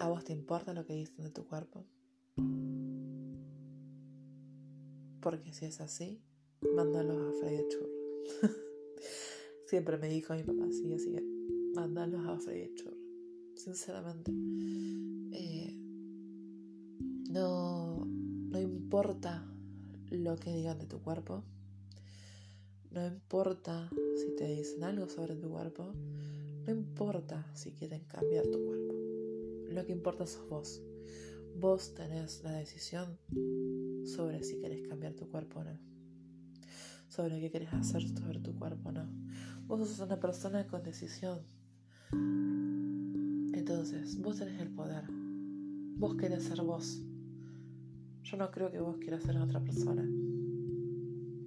¿A 0.00 0.08
vos 0.08 0.24
te 0.24 0.32
importa 0.32 0.74
lo 0.74 0.84
que 0.84 0.94
dicen 0.94 1.24
de 1.24 1.30
tu 1.30 1.46
cuerpo? 1.46 1.84
Porque 5.20 5.52
si 5.54 5.64
es 5.66 5.80
así, 5.80 6.20
mándalos 6.74 7.16
a 7.16 7.40
freír 7.40 7.66
churros. 7.68 7.90
Siempre 9.66 9.98
me 9.98 10.08
dijo 10.08 10.34
mi 10.34 10.42
papá 10.42 10.64
así, 10.68 10.92
así 10.92 11.12
que 11.12 11.22
mandalos 11.74 12.26
a 12.26 12.38
freír 12.38 12.74
churro. 12.74 12.96
Sinceramente. 13.54 14.30
Eh, 15.32 15.76
no, 17.30 18.04
no 18.06 18.60
importa 18.60 19.44
lo 20.10 20.36
que 20.36 20.52
digan 20.54 20.78
de 20.78 20.86
tu 20.86 21.00
cuerpo. 21.00 21.42
No 22.90 23.06
importa 23.06 23.90
si 24.16 24.36
te 24.36 24.46
dicen 24.46 24.84
algo 24.84 25.08
sobre 25.08 25.34
tu 25.34 25.50
cuerpo. 25.50 25.92
No 26.66 26.72
importa 26.72 27.50
si 27.54 27.72
quieren 27.72 28.04
cambiar 28.04 28.46
tu 28.46 28.64
cuerpo. 28.64 28.94
Lo 29.68 29.84
que 29.84 29.92
importa 29.92 30.26
sos 30.26 30.48
vos. 30.48 30.82
Vos 31.56 31.94
tenés 31.94 32.42
la 32.42 32.52
decisión 32.52 33.18
sobre 34.04 34.42
si 34.44 34.58
querés 34.60 34.86
cambiar 34.86 35.14
tu 35.14 35.28
cuerpo 35.28 35.60
o 35.60 35.64
no. 35.64 35.93
Sobre 37.14 37.38
qué 37.38 37.48
querés 37.48 37.72
hacer 37.72 38.02
sobre 38.08 38.40
tu 38.40 38.52
cuerpo 38.58 38.90
no. 38.90 39.06
Vos 39.68 39.88
sos 39.88 40.00
una 40.00 40.18
persona 40.18 40.66
con 40.66 40.82
decisión. 40.82 41.38
Entonces, 43.52 44.20
vos 44.20 44.36
tenés 44.40 44.60
el 44.60 44.70
poder. 44.70 45.04
Vos 45.96 46.16
querés 46.16 46.42
ser 46.42 46.62
vos. 46.62 47.00
Yo 48.24 48.36
no 48.36 48.50
creo 48.50 48.72
que 48.72 48.80
vos 48.80 48.96
quieras 48.96 49.22
ser 49.22 49.36
otra 49.36 49.60
persona. 49.62 50.04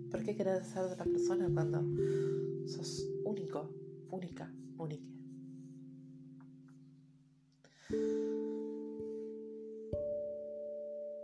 ¿Por 0.10 0.24
qué 0.24 0.38
querés 0.38 0.68
ser 0.68 0.84
otra 0.84 1.04
persona 1.04 1.50
cuando 1.54 1.84
sos 2.66 3.06
único, 3.26 3.70
única, 4.10 4.50
única? 4.78 5.04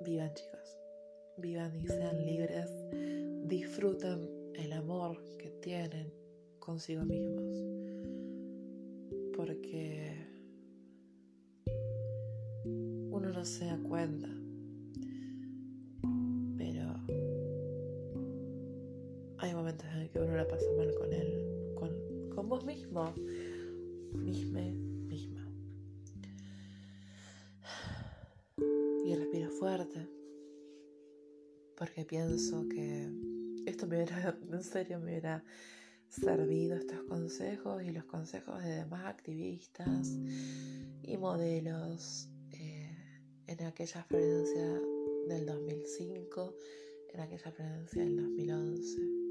Vivan 0.03 0.33
chicos, 0.33 0.77
vivan 1.37 1.73
y 1.77 1.87
sean 1.87 2.25
libres, 2.25 2.69
disfruten 3.47 4.32
el 4.55 4.73
amor 4.73 5.23
que 5.37 5.49
tienen 5.61 6.13
consigo 6.59 7.03
mismos, 7.03 7.63
porque 9.35 10.27
uno 13.11 13.29
no 13.33 13.45
se 13.45 13.65
da 13.65 13.77
cuenta 13.83 14.29
que 20.13 20.19
uno 20.19 20.35
la 20.35 20.47
pasa 20.47 20.65
mal 20.77 20.93
con 20.93 21.11
él, 21.11 21.73
con, 21.75 22.29
con 22.35 22.49
vos 22.49 22.63
mismo, 22.65 23.13
misma, 24.13 24.61
misma. 24.61 25.49
Y 29.03 29.15
respiro 29.15 29.49
fuerte, 29.49 30.07
porque 31.75 32.05
pienso 32.05 32.67
que 32.69 33.09
esto 33.65 33.87
me 33.87 33.97
hubiera, 33.97 34.37
en 34.51 34.63
serio 34.63 34.99
me 34.99 35.05
hubiera 35.05 35.43
servido 36.09 36.77
estos 36.77 37.01
consejos 37.03 37.83
y 37.83 37.91
los 37.91 38.05
consejos 38.05 38.61
de 38.63 38.69
demás 38.69 39.05
activistas 39.05 40.15
y 41.01 41.17
modelos 41.17 42.29
eh, 42.51 42.95
en 43.47 43.65
aquella 43.65 44.03
Florencia 44.03 44.79
del 45.27 45.45
2005, 45.45 46.55
en 47.13 47.19
aquella 47.19 47.51
Florencia 47.51 48.03
del 48.03 48.15
2011. 48.17 49.23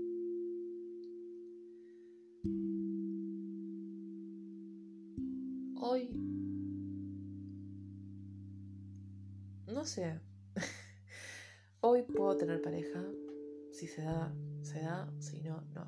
Hoy, 5.85 6.09
no 9.67 9.85
sé, 9.85 10.21
hoy 11.81 12.03
puedo 12.03 12.37
tener 12.37 12.61
pareja, 12.63 13.05
si 13.83 13.89
se 13.89 14.03
da, 14.03 14.33
se 14.63 14.81
da, 14.81 15.13
si 15.19 15.41
no, 15.41 15.61
no. 15.75 15.85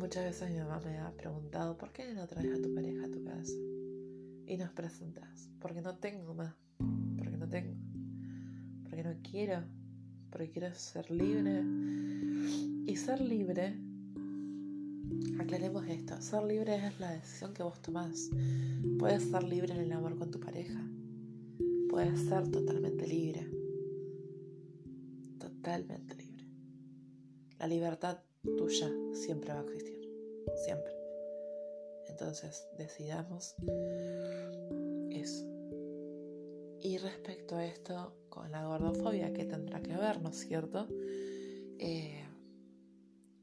Muchas 0.00 0.24
veces 0.24 0.50
mi 0.50 0.60
mamá 0.60 0.80
me 0.82 0.96
ha 0.96 1.10
preguntado, 1.12 1.76
¿por 1.76 1.92
qué 1.92 2.14
no 2.14 2.26
traes 2.26 2.58
a 2.58 2.62
tu 2.62 2.74
pareja 2.74 3.04
a 3.04 3.10
tu 3.10 3.22
casa? 3.22 3.52
Y 4.46 4.56
nos 4.56 4.70
presentas, 4.70 5.50
porque 5.60 5.82
no 5.82 5.96
tengo 5.96 6.32
más, 6.32 6.54
porque 7.18 7.36
no 7.36 7.50
tengo, 7.50 7.74
porque 8.84 9.04
no 9.04 9.14
quiero, 9.30 9.62
porque 10.30 10.48
quiero 10.48 10.74
ser 10.74 11.10
libre 11.10 11.62
y 12.86 12.96
ser 12.96 13.20
libre, 13.20 13.76
aclaremos 15.38 15.86
esto, 15.86 16.18
ser 16.22 16.44
libre 16.44 16.76
es 16.76 16.98
la 16.98 17.10
decisión 17.10 17.52
que 17.52 17.62
vos 17.62 17.78
tomás. 17.82 18.30
Puedes 18.98 19.24
ser 19.24 19.42
libre 19.42 19.74
en 19.74 19.80
el 19.80 19.92
amor 19.92 20.16
con 20.16 20.30
tu 20.30 20.40
pareja. 20.40 20.80
Puedes 21.90 22.20
ser 22.20 22.48
totalmente 22.48 23.06
libre. 23.06 23.61
Totalmente 25.62 26.16
libre. 26.16 26.44
La 27.60 27.68
libertad 27.68 28.18
tuya 28.42 28.90
siempre 29.12 29.52
va 29.52 29.60
a 29.60 29.62
existir. 29.62 30.10
Siempre. 30.64 30.92
Entonces, 32.08 32.66
decidamos 32.76 33.54
eso. 35.10 35.46
Y 36.80 36.98
respecto 36.98 37.54
a 37.54 37.64
esto, 37.64 38.12
con 38.28 38.50
la 38.50 38.66
gordofobia, 38.66 39.32
que 39.32 39.44
tendrá 39.44 39.80
que 39.80 39.96
ver, 39.96 40.20
¿no 40.20 40.30
es 40.30 40.38
cierto? 40.40 40.88
Eh, 41.78 42.24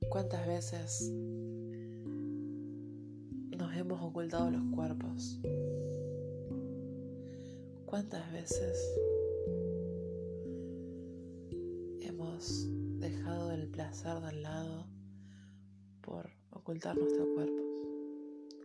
¿Cuántas 0.09 0.45
veces 0.45 1.09
nos 3.57 3.73
hemos 3.77 4.01
ocultado 4.01 4.51
los 4.51 4.65
cuerpos? 4.75 5.39
¿Cuántas 7.85 8.29
veces 8.33 8.77
dejado 13.11 13.51
el 13.51 13.67
placer 13.69 14.19
del 14.21 14.43
lado 14.43 14.87
por 16.01 16.29
ocultar 16.51 16.97
nuestro 16.97 17.33
cuerpo? 17.33 17.63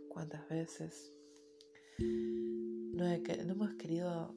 ¿Cuántas 0.08 0.48
veces 0.48 1.12
no, 1.98 3.04
no 3.04 3.52
hemos 3.52 3.74
querido 3.74 4.34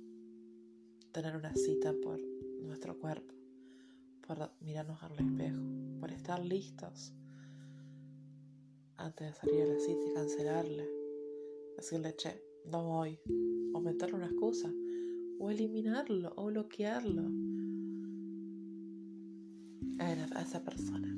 tener 1.12 1.36
una 1.36 1.54
cita 1.56 1.94
por 2.02 2.20
nuestro 2.62 2.98
cuerpo? 2.98 3.38
por 4.28 4.52
mirarnos 4.60 5.02
al 5.04 5.14
espejo, 5.14 5.62
por 6.02 6.12
estar 6.12 6.44
listos 6.44 7.14
antes 8.98 9.28
de 9.28 9.34
salir 9.34 9.62
a 9.62 9.66
la 9.68 9.80
cita 9.80 10.06
y 10.06 10.14
cancelarle. 10.14 10.90
Decirle, 11.78 12.16
che, 12.18 12.44
no 12.66 12.84
voy. 12.84 13.18
O 13.74 13.80
meterle 13.80 14.16
una 14.16 14.26
excusa. 14.26 14.70
O 15.40 15.50
eliminarlo. 15.50 16.34
O 16.36 16.48
bloquearlo. 16.48 17.24
A, 20.00 20.42
esa 20.42 20.64
persona. 20.64 21.16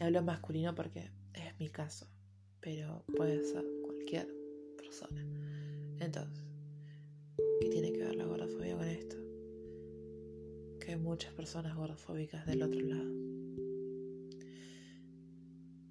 Hablo 0.00 0.22
masculino 0.22 0.74
porque 0.74 1.10
es 1.34 1.58
mi 1.58 1.68
caso. 1.68 2.06
Pero 2.60 3.04
puede 3.16 3.44
ser 3.44 3.64
cualquier 3.84 4.28
persona. 4.76 5.24
Entonces, 5.98 6.44
¿qué 7.60 7.68
tiene 7.68 7.92
que 7.92 8.04
ver 8.04 8.16
la 8.16 8.24
gordofobia 8.24 8.76
con 8.76 8.88
esto? 8.88 9.22
hay 10.92 10.98
muchas 10.98 11.32
personas 11.32 11.74
gordofóbicas 11.74 12.44
del 12.46 12.62
otro 12.62 12.80
lado. 12.80 13.10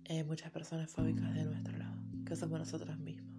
Hay 0.10 0.24
muchas 0.24 0.52
personas 0.52 0.92
fóbicas 0.92 1.34
de 1.34 1.46
nuestro 1.46 1.76
lado, 1.78 1.98
que 2.26 2.36
somos 2.36 2.60
nosotros 2.60 3.00
mismos. 3.00 3.32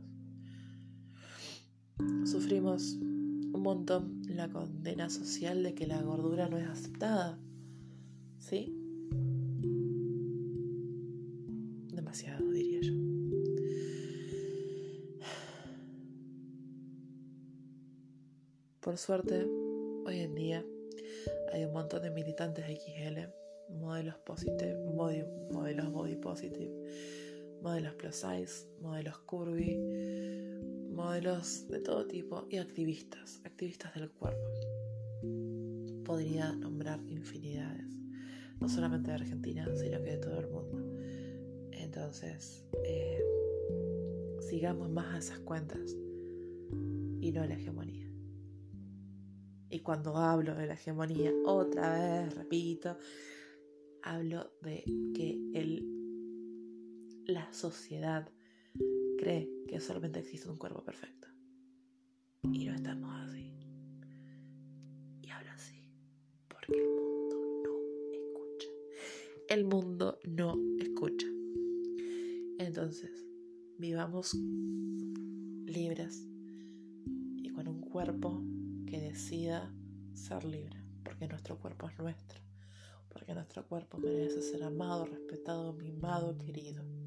Sufrimos 2.25 2.97
un 3.53 3.63
montón 3.63 4.23
la 4.29 4.49
condena 4.49 5.11
social 5.11 5.63
de 5.63 5.75
que 5.75 5.87
la 5.87 6.01
gordura 6.03 6.49
no 6.49 6.59
es 6.59 6.67
aceptada. 6.67 7.39
¿Sí? 8.39 8.75
Demasiado, 11.93 12.51
diría 12.51 12.81
yo. 12.81 12.93
Por 18.81 18.99
suerte, 18.99 19.47
hoy 20.05 20.19
en 20.21 20.35
día 20.35 20.65
hay 21.53 21.65
un 21.65 21.73
montón 21.73 22.03
de 22.03 22.11
militantes 22.11 22.65
XL, 22.67 23.29
modelos 23.75 24.17
positive, 24.19 24.77
modelos 25.53 25.93
body 25.93 26.17
positive, 26.17 26.73
modelos 27.63 27.95
plus 27.95 28.17
size, 28.17 28.67
modelos 28.81 29.19
curvy, 29.21 29.79
modelos 30.93 31.69
de 31.69 31.81
todo 31.81 32.07
tipo 32.07 32.47
y 32.51 32.59
activistas, 32.59 33.41
activistas 33.45 33.95
del 33.95 34.11
cuerpo. 34.11 34.49
Podría 36.05 36.53
nombrar 36.53 37.01
infinidades, 37.09 37.99
no 38.61 38.69
solamente 38.69 39.11
de 39.11 39.17
Argentina, 39.17 39.67
sino 39.75 40.03
que 40.03 40.13
de 40.13 40.19
todo 40.19 40.39
el 40.39 40.49
mundo. 40.49 40.79
Entonces, 41.73 42.67
eh, 42.85 43.23
sigamos 44.41 44.91
más 44.91 45.15
a 45.15 45.19
esas 45.19 45.39
cuentas 45.41 45.97
y 47.21 47.33
no 47.33 47.43
a 47.43 47.47
la 47.47 47.55
hegemonía. 47.55 48.11
Y 49.71 49.81
cuando 49.81 50.17
hablo 50.17 50.55
de 50.55 50.67
la 50.67 50.75
hegemonía, 50.75 51.33
otra 51.47 51.93
vez, 51.95 52.35
repito, 52.35 52.99
hablo 54.03 54.53
de 54.61 54.85
que 55.15 55.51
el, 55.55 55.89
la 57.27 57.51
sociedad 57.53 58.29
cree 59.23 59.49
que 59.69 59.79
solamente 59.79 60.19
existe 60.19 60.49
un 60.51 60.57
cuerpo 60.57 60.83
perfecto. 60.83 61.29
Y 62.43 62.65
no 62.65 62.75
estamos 62.75 63.15
así. 63.21 63.55
Y 65.23 65.31
hablo 65.31 65.49
así 65.53 65.89
porque 66.49 66.81
el 66.81 66.89
mundo 66.89 67.39
no 67.63 67.79
escucha. 68.13 68.69
el 69.49 69.65
mundo 69.65 70.19
no 70.25 70.59
escucha. 70.81 71.27
Entonces, 72.59 73.25
vivamos 73.79 74.35
libres 74.35 76.27
y 77.37 77.49
con 77.51 77.69
un 77.69 77.81
cuerpo 77.81 78.43
que 78.87 79.01
decida 79.01 79.73
ser 80.15 80.45
libre, 80.45 80.83
porque 81.05 81.29
nuestro 81.29 81.61
cuerpo 81.61 81.89
es 81.89 81.97
nuestro, 81.97 82.41
porque 83.09 83.35
nuestro 83.35 83.69
cuerpo 83.69 83.99
merece 83.99 84.43
ser 84.43 84.65
amado, 84.65 85.05
respetado, 85.07 85.75
mimado, 85.75 86.37
querido. 86.39 87.02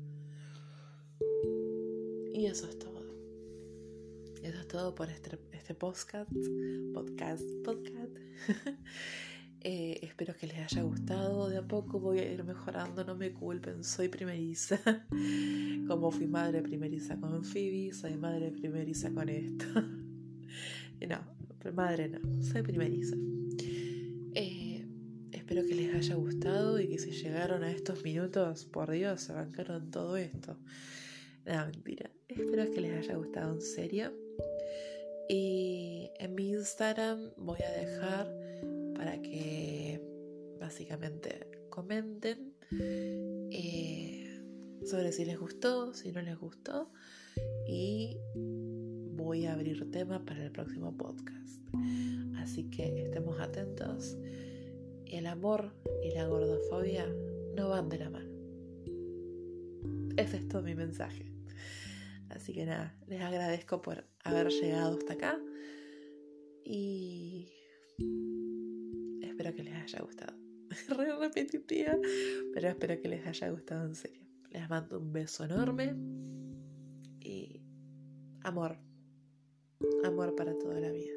Y 2.35 2.47
eso 2.47 2.67
es 2.67 2.77
todo. 2.77 3.01
Eso 4.43 4.59
es 4.59 4.67
todo 4.67 4.93
por 4.93 5.09
este, 5.09 5.39
este 5.53 5.73
podcast, 5.73 6.29
podcast, 6.93 7.43
podcast. 7.63 8.11
Eh, 9.67 10.05
espero 10.05 10.35
que 10.37 10.45
les 10.45 10.57
haya 10.59 10.83
gustado. 10.83 11.49
De 11.49 11.57
a 11.57 11.67
poco 11.67 11.99
voy 11.99 12.19
a 12.19 12.31
ir 12.31 12.43
mejorando, 12.43 13.03
no 13.03 13.15
me 13.15 13.33
culpen. 13.33 13.83
Soy 13.83 14.09
primeriza. 14.09 14.79
Como 15.87 16.11
fui 16.11 16.27
madre 16.27 16.61
primeriza 16.61 17.19
con 17.19 17.43
Phoebe, 17.43 17.91
soy 17.91 18.15
madre 18.15 18.51
primeriza 18.51 19.11
con 19.11 19.27
esto. 19.27 19.65
no, 21.09 21.71
madre 21.73 22.09
no, 22.09 22.43
soy 22.43 22.61
primeriza. 22.61 23.15
Eh, 24.35 24.85
espero 25.31 25.65
que 25.65 25.73
les 25.73 25.95
haya 25.95 26.13
gustado 26.13 26.79
y 26.79 26.87
que 26.87 26.99
si 26.99 27.09
llegaron 27.09 27.63
a 27.63 27.71
estos 27.71 28.03
minutos, 28.03 28.65
por 28.65 28.91
Dios, 28.91 29.21
se 29.21 29.31
arrancaron 29.31 29.89
todo 29.89 30.15
esto. 30.15 30.59
No, 31.45 31.65
mentira. 31.67 32.09
Espero 32.27 32.71
que 32.71 32.81
les 32.81 32.97
haya 32.97 33.15
gustado 33.17 33.53
en 33.53 33.61
serio. 33.61 34.11
Y 35.29 36.09
en 36.19 36.35
mi 36.35 36.49
Instagram 36.49 37.31
voy 37.37 37.59
a 37.61 37.71
dejar 37.71 38.27
para 38.95 39.21
que 39.21 40.01
básicamente 40.59 41.47
comenten 41.69 42.53
eh, 43.51 44.41
sobre 44.83 45.11
si 45.11 45.25
les 45.25 45.39
gustó, 45.39 45.93
si 45.93 46.11
no 46.11 46.21
les 46.21 46.37
gustó 46.37 46.91
y 47.67 48.17
voy 49.15 49.45
a 49.45 49.53
abrir 49.53 49.89
tema 49.91 50.25
para 50.25 50.43
el 50.43 50.51
próximo 50.51 50.95
podcast. 50.97 51.61
Así 52.37 52.69
que 52.69 53.03
estemos 53.03 53.39
atentos. 53.39 54.17
El 55.05 55.27
amor 55.27 55.73
y 56.03 56.11
la 56.11 56.27
gordofobia 56.27 57.07
no 57.55 57.69
van 57.69 57.89
de 57.89 57.99
la 57.99 58.09
mano. 58.09 58.29
Ese 60.17 60.37
es 60.37 60.47
todo 60.47 60.61
mi 60.61 60.75
mensaje. 60.75 61.34
Así 62.29 62.53
que 62.53 62.65
nada, 62.65 62.95
les 63.07 63.21
agradezco 63.21 63.81
por 63.81 64.05
haber 64.23 64.49
llegado 64.49 64.97
hasta 64.97 65.13
acá 65.13 65.39
y 66.63 67.51
espero 69.21 69.53
que 69.53 69.63
les 69.63 69.73
haya 69.75 70.01
gustado. 70.01 70.35
Re 70.89 71.15
repetitiva, 71.17 71.97
pero 72.53 72.69
espero 72.69 72.99
que 73.01 73.07
les 73.07 73.25
haya 73.25 73.49
gustado 73.49 73.85
en 73.85 73.95
serio. 73.95 74.25
Les 74.49 74.69
mando 74.69 74.99
un 74.99 75.13
beso 75.13 75.43
enorme 75.45 75.95
y 77.19 77.61
amor, 78.41 78.77
amor 80.03 80.35
para 80.35 80.57
toda 80.57 80.79
la 80.79 80.91
vida. 80.91 81.13